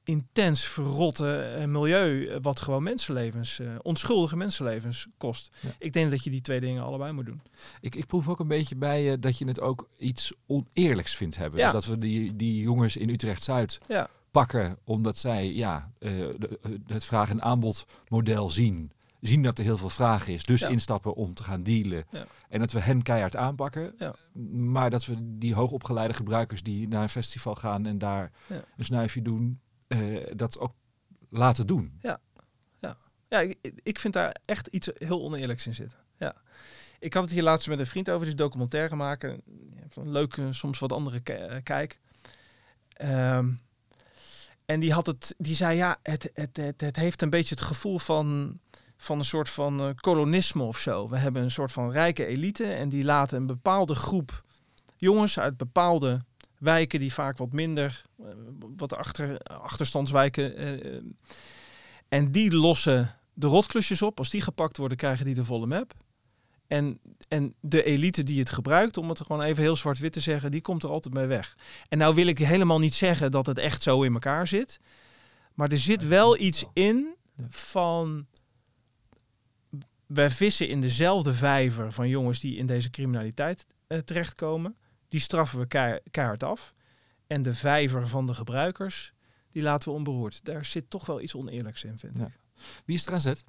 intens 0.03 0.63
verrotte 0.65 1.39
eh, 1.41 1.65
milieu, 1.65 2.27
eh, 2.27 2.37
wat 2.41 2.59
gewoon 2.61 2.83
mensenlevens, 2.83 3.59
eh, 3.59 3.67
onschuldige 3.81 4.35
mensenlevens 4.37 5.07
kost. 5.17 5.49
Ja. 5.61 5.69
Ik 5.79 5.93
denk 5.93 6.11
dat 6.11 6.23
je 6.23 6.29
die 6.29 6.41
twee 6.41 6.59
dingen 6.59 6.83
allebei 6.83 7.11
moet 7.11 7.25
doen. 7.25 7.41
Ik, 7.79 7.95
ik 7.95 8.05
proef 8.05 8.29
ook 8.29 8.39
een 8.39 8.47
beetje 8.47 8.75
bij 8.75 9.03
je 9.03 9.19
dat 9.19 9.37
je 9.37 9.45
het 9.47 9.59
ook 9.61 9.89
iets 9.97 10.33
oneerlijks 10.47 11.15
vindt 11.15 11.37
hebben. 11.37 11.59
Ja. 11.59 11.71
Dus 11.71 11.73
dat 11.73 11.85
we 11.85 11.97
die, 11.97 12.35
die 12.35 12.61
jongens 12.61 12.97
in 12.97 13.09
Utrecht-Zuid 13.09 13.79
Ja. 13.87 14.09
pakken 14.31 14.77
omdat 14.83 15.17
zij 15.17 15.51
ja, 15.53 15.91
eh, 15.99 16.09
de- 16.37 16.59
het 16.87 17.03
vraag- 17.03 17.29
en 17.29 17.41
aanbodmodel 17.41 18.49
zien. 18.49 18.91
Zien 19.21 19.43
dat 19.43 19.57
er 19.57 19.63
heel 19.63 19.77
veel 19.77 19.89
vraag 19.89 20.27
is, 20.27 20.43
dus 20.45 20.59
Ja. 20.61 20.67
instappen 20.67 21.13
om 21.13 21.33
te 21.33 21.43
gaan 21.43 21.63
dealen. 21.63 22.05
Ja. 22.11 22.25
En 22.49 22.59
dat 22.59 22.71
we 22.71 22.79
hen 22.79 23.01
keihard 23.01 23.35
aanpakken. 23.35 23.93
Ja. 23.97 24.15
Maar 24.51 24.89
dat 24.89 25.05
we 25.05 25.15
die 25.37 25.53
hoogopgeleide 25.53 26.13
gebruikers 26.13 26.63
die 26.63 26.87
naar 26.87 27.03
een 27.03 27.09
festival 27.09 27.55
gaan 27.55 27.85
en 27.85 27.97
daar 27.97 28.31
Ja. 28.47 28.63
een 28.77 28.85
snuifje 28.85 29.21
doen, 29.21 29.59
eh, 29.87 30.17
dat 30.35 30.59
ook 30.59 30.73
laten 31.29 31.67
doen. 31.67 31.99
Ja, 33.29 33.39
ik, 33.39 33.57
ik 33.83 33.99
vind 33.99 34.13
daar 34.13 34.35
echt 34.45 34.67
iets 34.67 34.89
heel 34.93 35.21
oneerlijks 35.21 35.67
in 35.67 35.73
zitten. 35.75 35.97
Ja. 36.17 36.35
Ik 36.99 37.13
had 37.13 37.23
het 37.23 37.31
hier 37.31 37.43
laatst 37.43 37.67
met 37.67 37.79
een 37.79 37.85
vriend 37.85 38.09
over, 38.09 38.19
die 38.25 38.29
is 38.29 38.35
documentaire 38.41 38.95
maken. 38.95 39.41
Een 39.95 40.11
leuke, 40.11 40.53
soms 40.53 40.79
wat 40.79 40.91
andere 40.91 41.21
eh, 41.23 41.55
kijk. 41.63 41.99
Ehm, 42.93 43.51
en 44.65 44.79
die, 44.79 44.93
had 44.93 45.05
het, 45.05 45.35
die 45.37 45.55
zei, 45.55 45.75
ja, 45.77 45.97
het, 46.03 46.31
het, 46.33 46.57
het, 46.57 46.81
het 46.81 46.95
heeft 46.95 47.21
een 47.21 47.29
beetje 47.29 47.55
het 47.55 47.63
gevoel 47.63 47.99
van, 47.99 48.59
van 49.01 49.17
een 49.17 49.25
soort 49.25 49.49
van 49.49 49.79
eh, 49.79 49.89
kolonisme 49.95 50.63
of 50.63 50.77
zo. 50.77 51.09
We 51.09 51.17
hebben 51.17 51.41
een 51.41 51.51
soort 51.51 51.71
van 51.71 51.91
rijke 51.91 52.25
elite 52.25 52.65
en 52.65 52.89
die 52.89 53.03
laten 53.03 53.37
een 53.37 53.45
bepaalde 53.45 53.95
groep 53.95 54.43
jongens 54.97 55.39
uit 55.39 55.57
bepaalde 55.57 56.21
wijken, 56.57 56.99
die 56.99 57.13
vaak 57.13 57.37
wat 57.37 57.51
minder, 57.51 58.03
eh, 58.19 58.25
wat 58.77 58.95
achter, 58.95 59.37
achterstandswijken... 59.39 60.55
eh, 60.55 61.01
en 62.09 62.31
die 62.31 62.55
lossen 62.55 63.15
de 63.33 63.47
rotklusjes 63.47 64.01
op. 64.01 64.17
Als 64.17 64.29
die 64.29 64.41
gepakt 64.41 64.77
worden, 64.77 64.97
krijgen 64.97 65.25
die 65.25 65.35
de 65.35 65.45
volle 65.45 65.65
map. 65.65 65.93
En, 66.67 66.99
en 67.27 67.55
de 67.59 67.83
elite 67.83 68.23
die 68.23 68.39
het 68.39 68.49
gebruikt, 68.49 68.97
om 68.97 69.09
het 69.09 69.21
gewoon 69.21 69.41
even 69.41 69.63
heel 69.63 69.75
zwart-wit 69.75 70.13
te 70.13 70.19
zeggen, 70.19 70.51
die 70.51 70.61
komt 70.61 70.83
er 70.83 70.89
altijd 70.89 71.13
mee 71.13 71.25
weg. 71.25 71.57
En 71.89 71.97
nou 71.97 72.15
wil 72.15 72.27
ik 72.27 72.37
helemaal 72.37 72.79
niet 72.79 72.93
zeggen 72.93 73.31
dat 73.31 73.45
het 73.45 73.57
echt 73.57 73.83
zo 73.83 74.01
in 74.03 74.13
elkaar 74.13 74.47
zit. 74.47 74.79
Maar 75.53 75.69
er 75.69 75.77
zit 75.77 76.07
wel 76.07 76.37
iets 76.37 76.65
in 76.73 77.15
van... 77.49 78.25
Wij 80.13 80.29
vissen 80.29 80.67
in 80.67 80.81
dezelfde 80.81 81.33
vijver 81.33 81.91
van 81.91 82.09
jongens 82.09 82.39
die 82.39 82.55
in 82.57 82.65
deze 82.65 82.89
criminaliteit 82.89 83.65
eh, 83.87 83.97
terechtkomen. 83.97 84.75
Die 85.07 85.19
straffen 85.19 85.59
we 85.59 85.65
kei- 85.65 85.99
keihard 86.11 86.43
af. 86.43 86.73
En 87.27 87.41
de 87.41 87.53
vijver 87.53 88.07
van 88.07 88.27
de 88.27 88.33
gebruikers, 88.33 89.13
die 89.51 89.61
laten 89.61 89.89
we 89.89 89.95
onberoerd. 89.95 90.39
Daar 90.45 90.65
zit 90.65 90.89
toch 90.89 91.05
wel 91.05 91.21
iets 91.21 91.35
oneerlijks 91.35 91.83
in, 91.83 91.97
vind 91.99 92.17
Ja. 92.17 92.25
ik. 92.25 92.39
Wie 92.85 92.95
is 92.95 93.05
er 93.05 93.13
aan 93.13 93.21
zet? 93.21 93.43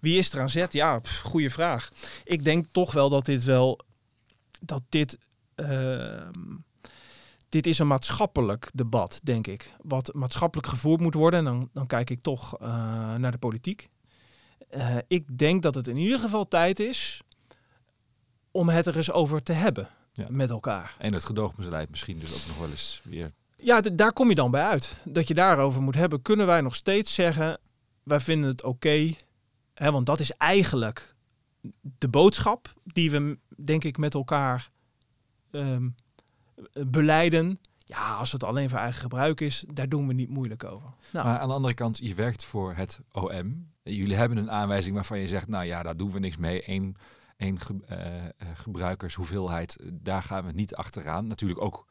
Wie 0.00 0.18
is 0.18 0.32
er 0.32 0.40
aan 0.40 0.50
zet? 0.50 0.72
Ja, 0.72 0.98
pff, 0.98 1.20
goede 1.20 1.50
vraag. 1.50 1.92
Ik 2.24 2.44
denk 2.44 2.66
toch 2.72 2.92
wel 2.92 3.08
dat 3.08 3.24
dit 3.24 3.44
wel... 3.44 3.80
Dat 4.60 4.82
dit... 4.88 5.18
ehm, 5.54 6.56
dit 7.48 7.66
is 7.66 7.78
een 7.78 7.86
maatschappelijk 7.86 8.70
debat, 8.74 9.20
denk 9.22 9.46
ik. 9.46 9.72
Wat 9.82 10.14
maatschappelijk 10.14 10.68
gevoerd 10.68 11.00
moet 11.00 11.14
worden. 11.14 11.38
En 11.38 11.44
dan, 11.44 11.70
dan 11.72 11.86
kijk 11.86 12.10
ik 12.10 12.20
toch 12.20 12.58
eh, 12.58 12.68
naar 13.14 13.30
de 13.32 13.38
politiek. 13.38 13.88
Eh, 14.70 14.96
ik 15.08 15.38
denk 15.38 15.62
dat 15.62 15.74
het 15.74 15.88
in 15.88 15.96
ieder 15.96 16.18
geval 16.18 16.48
tijd 16.48 16.80
is... 16.80 17.22
om 18.50 18.68
het 18.68 18.86
er 18.86 18.96
eens 18.96 19.12
over 19.12 19.42
te 19.42 19.52
hebben 19.52 19.88
Ja. 20.12 20.26
met 20.28 20.50
elkaar. 20.50 20.96
En 20.98 21.12
het 21.12 21.24
gedoogmisleid 21.24 21.90
misschien 21.90 22.18
dus 22.18 22.34
ook 22.34 22.46
nog 22.48 22.58
wel 22.58 22.70
eens 22.70 23.00
weer. 23.04 23.32
Ja, 23.56 23.80
daar 23.80 24.12
kom 24.12 24.28
je 24.28 24.34
dan 24.34 24.50
bij 24.50 24.62
uit. 24.64 24.96
Dat 25.04 25.28
je 25.28 25.34
daarover 25.34 25.82
moet 25.82 25.94
hebben. 25.94 26.22
Kunnen 26.22 26.46
wij 26.46 26.60
nog 26.60 26.74
steeds 26.74 27.14
zeggen, 27.14 27.58
wij 28.02 28.20
vinden 28.20 28.50
het 28.50 28.62
oké. 28.62 29.14
want 29.74 30.06
dat 30.06 30.20
is 30.20 30.30
eigenlijk 30.32 31.14
de 31.98 32.08
boodschap 32.08 32.74
die 32.84 33.10
we, 33.10 33.38
denk 33.56 33.84
ik, 33.84 33.96
met 33.98 34.14
elkaar 34.14 34.70
ehm, 35.50 35.88
beleiden. 36.86 37.60
Ja, 37.78 38.14
als 38.14 38.32
het 38.32 38.44
alleen 38.44 38.68
voor 38.68 38.78
eigen 38.78 39.00
gebruik 39.00 39.40
is, 39.40 39.64
daar 39.72 39.88
doen 39.88 40.06
we 40.06 40.12
niet 40.12 40.28
moeilijk 40.28 40.64
over. 40.64 40.90
Nou, 41.12 41.26
Maar 41.26 41.38
aan 41.38 41.48
de 41.48 41.54
andere 41.54 41.74
kant, 41.74 41.98
je 41.98 42.14
werkt 42.14 42.44
voor 42.44 42.74
het 42.74 43.00
OM. 43.12 43.68
Jullie 43.96 44.16
hebben 44.16 44.38
een 44.38 44.50
aanwijzing 44.50 44.94
waarvan 44.94 45.18
je 45.18 45.28
zegt, 45.28 45.48
nou 45.48 45.64
ja, 45.64 45.82
daar 45.82 45.96
doen 45.96 46.10
we 46.10 46.18
niks 46.18 46.36
mee. 46.36 46.62
Eén, 46.70 46.96
één 47.36 47.60
ge- 47.60 47.80
eh, 47.86 48.46
gebruikershoeveelheid, 48.54 49.76
eh, 49.76 49.86
daar 49.92 50.22
gaan 50.22 50.46
we 50.46 50.52
niet 50.52 50.74
achteraan. 50.74 51.26
Natuurlijk 51.26 51.60
ook 51.62 51.86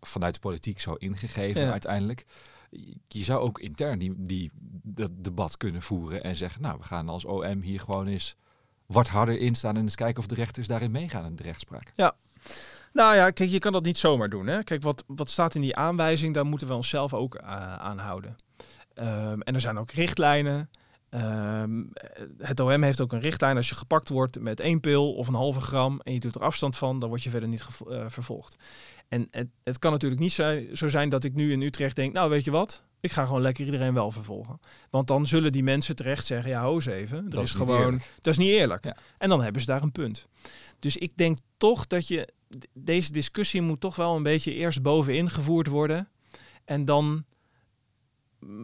vanuit 0.00 0.34
de 0.34 0.40
politiek 0.40 0.80
zo 0.80 0.92
ingegeven 0.94 1.62
Ja. 1.62 1.70
uiteindelijk. 1.70 2.24
Je 3.08 3.24
zou 3.24 3.40
ook 3.40 3.58
intern 3.58 3.98
die, 3.98 4.14
die, 4.16 4.50
dat 4.82 5.10
debat 5.24 5.56
kunnen 5.56 5.82
voeren 5.82 6.22
en 6.22 6.36
zeggen, 6.36 6.62
nou, 6.62 6.78
we 6.78 6.84
gaan 6.84 7.08
als 7.08 7.24
OM 7.24 7.60
hier 7.60 7.80
gewoon 7.80 8.06
eens 8.06 8.36
wat 8.86 9.08
harder 9.08 9.38
in 9.38 9.54
staan 9.54 9.76
en 9.76 9.82
eens 9.82 9.94
kijken 9.94 10.18
of 10.20 10.26
de 10.26 10.34
rechters 10.34 10.66
daarin 10.66 10.90
meegaan 10.90 11.24
in 11.24 11.36
de 11.36 11.42
rechtspraak. 11.42 11.92
Nou 12.92 13.16
ja, 13.16 13.30
kijk, 13.30 13.50
je 13.50 13.58
kan 13.58 13.72
dat 13.72 13.84
niet 13.84 13.98
zomaar 13.98 14.28
doen. 14.28 14.46
Hè? 14.46 14.62
Kijk, 14.64 14.82
wat, 14.82 15.04
wat 15.06 15.30
staat 15.30 15.54
in 15.54 15.60
die 15.60 15.76
aanwijzing, 15.76 16.34
daar 16.34 16.46
moeten 16.46 16.68
we 16.68 16.74
onszelf 16.74 17.14
ook 17.14 17.34
eh, 17.34 17.74
aan 17.76 17.98
houden. 17.98 18.36
Ehm, 18.94 19.40
en 19.40 19.54
er 19.54 19.60
zijn 19.60 19.78
ook 19.78 19.90
richtlijnen. 19.90 20.70
Ehm, 21.12 21.82
het 22.38 22.60
OM 22.60 22.82
heeft 22.82 23.00
ook 23.00 23.12
een 23.12 23.20
richtlijn. 23.20 23.56
Als 23.56 23.68
je 23.68 23.74
gepakt 23.74 24.08
wordt 24.08 24.40
met 24.40 24.60
één 24.60 24.80
pil 24.80 25.14
of 25.14 25.28
een 25.28 25.34
halve 25.34 25.60
gram 25.60 26.00
en 26.00 26.12
je 26.12 26.20
doet 26.20 26.34
er 26.34 26.40
afstand 26.40 26.76
van, 26.76 26.98
dan 26.98 27.08
word 27.08 27.22
je 27.22 27.30
verder 27.30 27.48
niet 27.48 27.66
eh, 27.88 28.04
vervolgd. 28.08 28.56
En 29.08 29.28
het, 29.30 29.48
het 29.62 29.78
kan 29.78 29.92
natuurlijk 29.92 30.20
niet 30.20 30.32
zo, 30.32 30.60
zo 30.72 30.88
zijn 30.88 31.08
dat 31.08 31.24
ik 31.24 31.34
nu 31.34 31.52
in 31.52 31.62
Utrecht 31.62 31.96
denk, 31.96 32.12
nou 32.12 32.30
weet 32.30 32.44
je 32.44 32.50
wat, 32.50 32.82
ik 33.00 33.12
ga 33.12 33.24
gewoon 33.26 33.40
lekker 33.40 33.64
iedereen 33.64 33.94
wel 33.94 34.10
vervolgen. 34.10 34.60
Want 34.90 35.06
dan 35.06 35.26
zullen 35.26 35.52
die 35.52 35.62
mensen 35.62 35.96
terecht 35.96 36.26
zeggen, 36.26 36.50
ja 36.50 36.62
ho 36.62 36.74
eens 36.74 36.86
even, 36.86 37.18
er 37.18 37.30
Dat 37.30 37.44
is, 37.44 37.50
gewoon, 37.52 37.80
eerlijk. 37.80 38.10
dat 38.14 38.32
is 38.32 38.38
niet 38.38 38.50
eerlijk. 38.50 38.84
Ja. 38.84 38.96
En 39.18 39.28
dan 39.28 39.42
hebben 39.42 39.60
ze 39.60 39.66
daar 39.66 39.82
een 39.82 39.92
punt. 39.92 40.26
Dus 40.78 40.96
ik 40.96 41.16
denk 41.16 41.38
toch 41.56 41.86
dat 41.86 42.08
je 42.08 42.28
deze 42.72 43.12
discussie 43.12 43.62
moet 43.62 43.80
toch 43.80 43.96
wel 43.96 44.16
een 44.16 44.22
beetje 44.22 44.54
eerst 44.54 44.82
bovenin 44.82 45.30
gevoerd 45.30 45.66
worden. 45.66 46.08
En 46.64 46.84
dan 46.84 47.24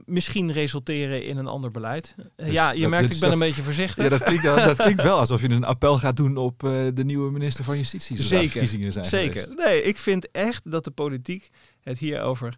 misschien 0.04 0.52
resulteren 0.52 1.24
in 1.24 1.36
een 1.36 1.46
ander 1.46 1.70
beleid. 1.70 2.14
Eh, 2.16 2.24
Dus 2.36 2.50
ja, 2.54 2.70
je 2.70 2.80
dat- 2.80 2.90
merkt, 2.90 3.06
dus 3.06 3.14
ik 3.14 3.20
ben 3.20 3.30
dat- 3.30 3.40
een 3.40 3.46
beetje 3.46 3.62
voorzichtig. 3.62 4.04
Ja, 4.04 4.10
dat 4.10 4.22
klinkt, 4.22 4.42
wel- 4.42 4.56
dat 4.56 4.76
klinkt 4.76 5.02
wel 5.02 5.18
alsof 5.18 5.40
je 5.40 5.48
een 5.50 5.64
appel 5.64 5.98
gaat 5.98 6.16
doen 6.16 6.36
op 6.36 6.64
eh, 6.64 6.70
de 6.94 7.04
nieuwe 7.04 7.30
minister 7.30 7.64
van 7.64 7.76
Justitie. 7.76 8.22
Zeker, 8.22 8.48
verkiezingen 8.50 8.92
zijn 8.92 9.04
Zeker. 9.04 9.40
geweest. 9.40 9.58
Nee, 9.66 9.82
ik 9.82 9.98
vind 9.98 10.30
echt 10.30 10.70
dat 10.70 10.84
de 10.84 10.90
politiek 10.90 11.48
het 11.80 11.98
hierover 11.98 12.54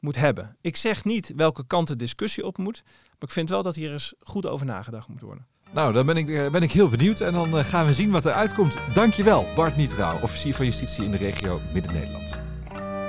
moet 0.00 0.16
hebben. 0.16 0.56
Ik 0.60 0.76
zeg 0.76 1.04
niet 1.04 1.32
welke 1.36 1.66
kant 1.66 1.88
de 1.88 1.96
discussie 1.96 2.46
op 2.46 2.58
moet. 2.58 2.82
Maar 2.84 3.28
ik 3.28 3.30
vind 3.30 3.48
wel 3.50 3.62
dat 3.62 3.74
hier 3.74 3.92
eens 3.92 4.14
goed 4.18 4.46
over 4.46 4.66
nagedacht 4.66 5.08
moet 5.08 5.20
worden. 5.20 5.46
Nou, 5.72 5.92
dan 5.92 6.06
ben 6.06 6.16
ik, 6.16 6.28
eh, 6.30 6.50
ben 6.50 6.62
ik 6.62 6.72
heel 6.72 6.88
benieuwd 6.88 7.20
en 7.20 7.32
dan 7.32 7.64
gaan 7.64 7.86
we 7.86 7.92
zien 7.92 8.10
wat 8.10 8.24
er 8.24 8.32
uitkomt. 8.32 8.76
Dankjewel, 8.94 9.46
Bart 9.54 9.76
Nietrouw, 9.76 10.18
officier 10.20 10.54
van 10.54 10.64
Justitie 10.64 11.04
in 11.04 11.10
de 11.10 11.16
regio 11.16 11.60
Midden-Nederland. 11.72 12.38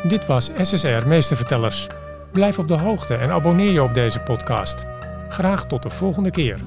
Dit 0.07 0.25
was 0.25 0.49
SSR 0.61 1.07
Meestervertellers. 1.07 1.87
Blijf 2.35 2.59
op 2.59 2.67
de 2.67 2.73
hoogte 2.73 3.15
en 3.15 3.31
abonneer 3.31 3.71
je 3.71 3.83
op 3.83 3.93
deze 3.93 4.19
podcast. 4.19 4.85
Graag 5.29 5.65
tot 5.67 5.83
de 5.83 5.89
volgende 5.89 6.31
keer. 6.31 6.59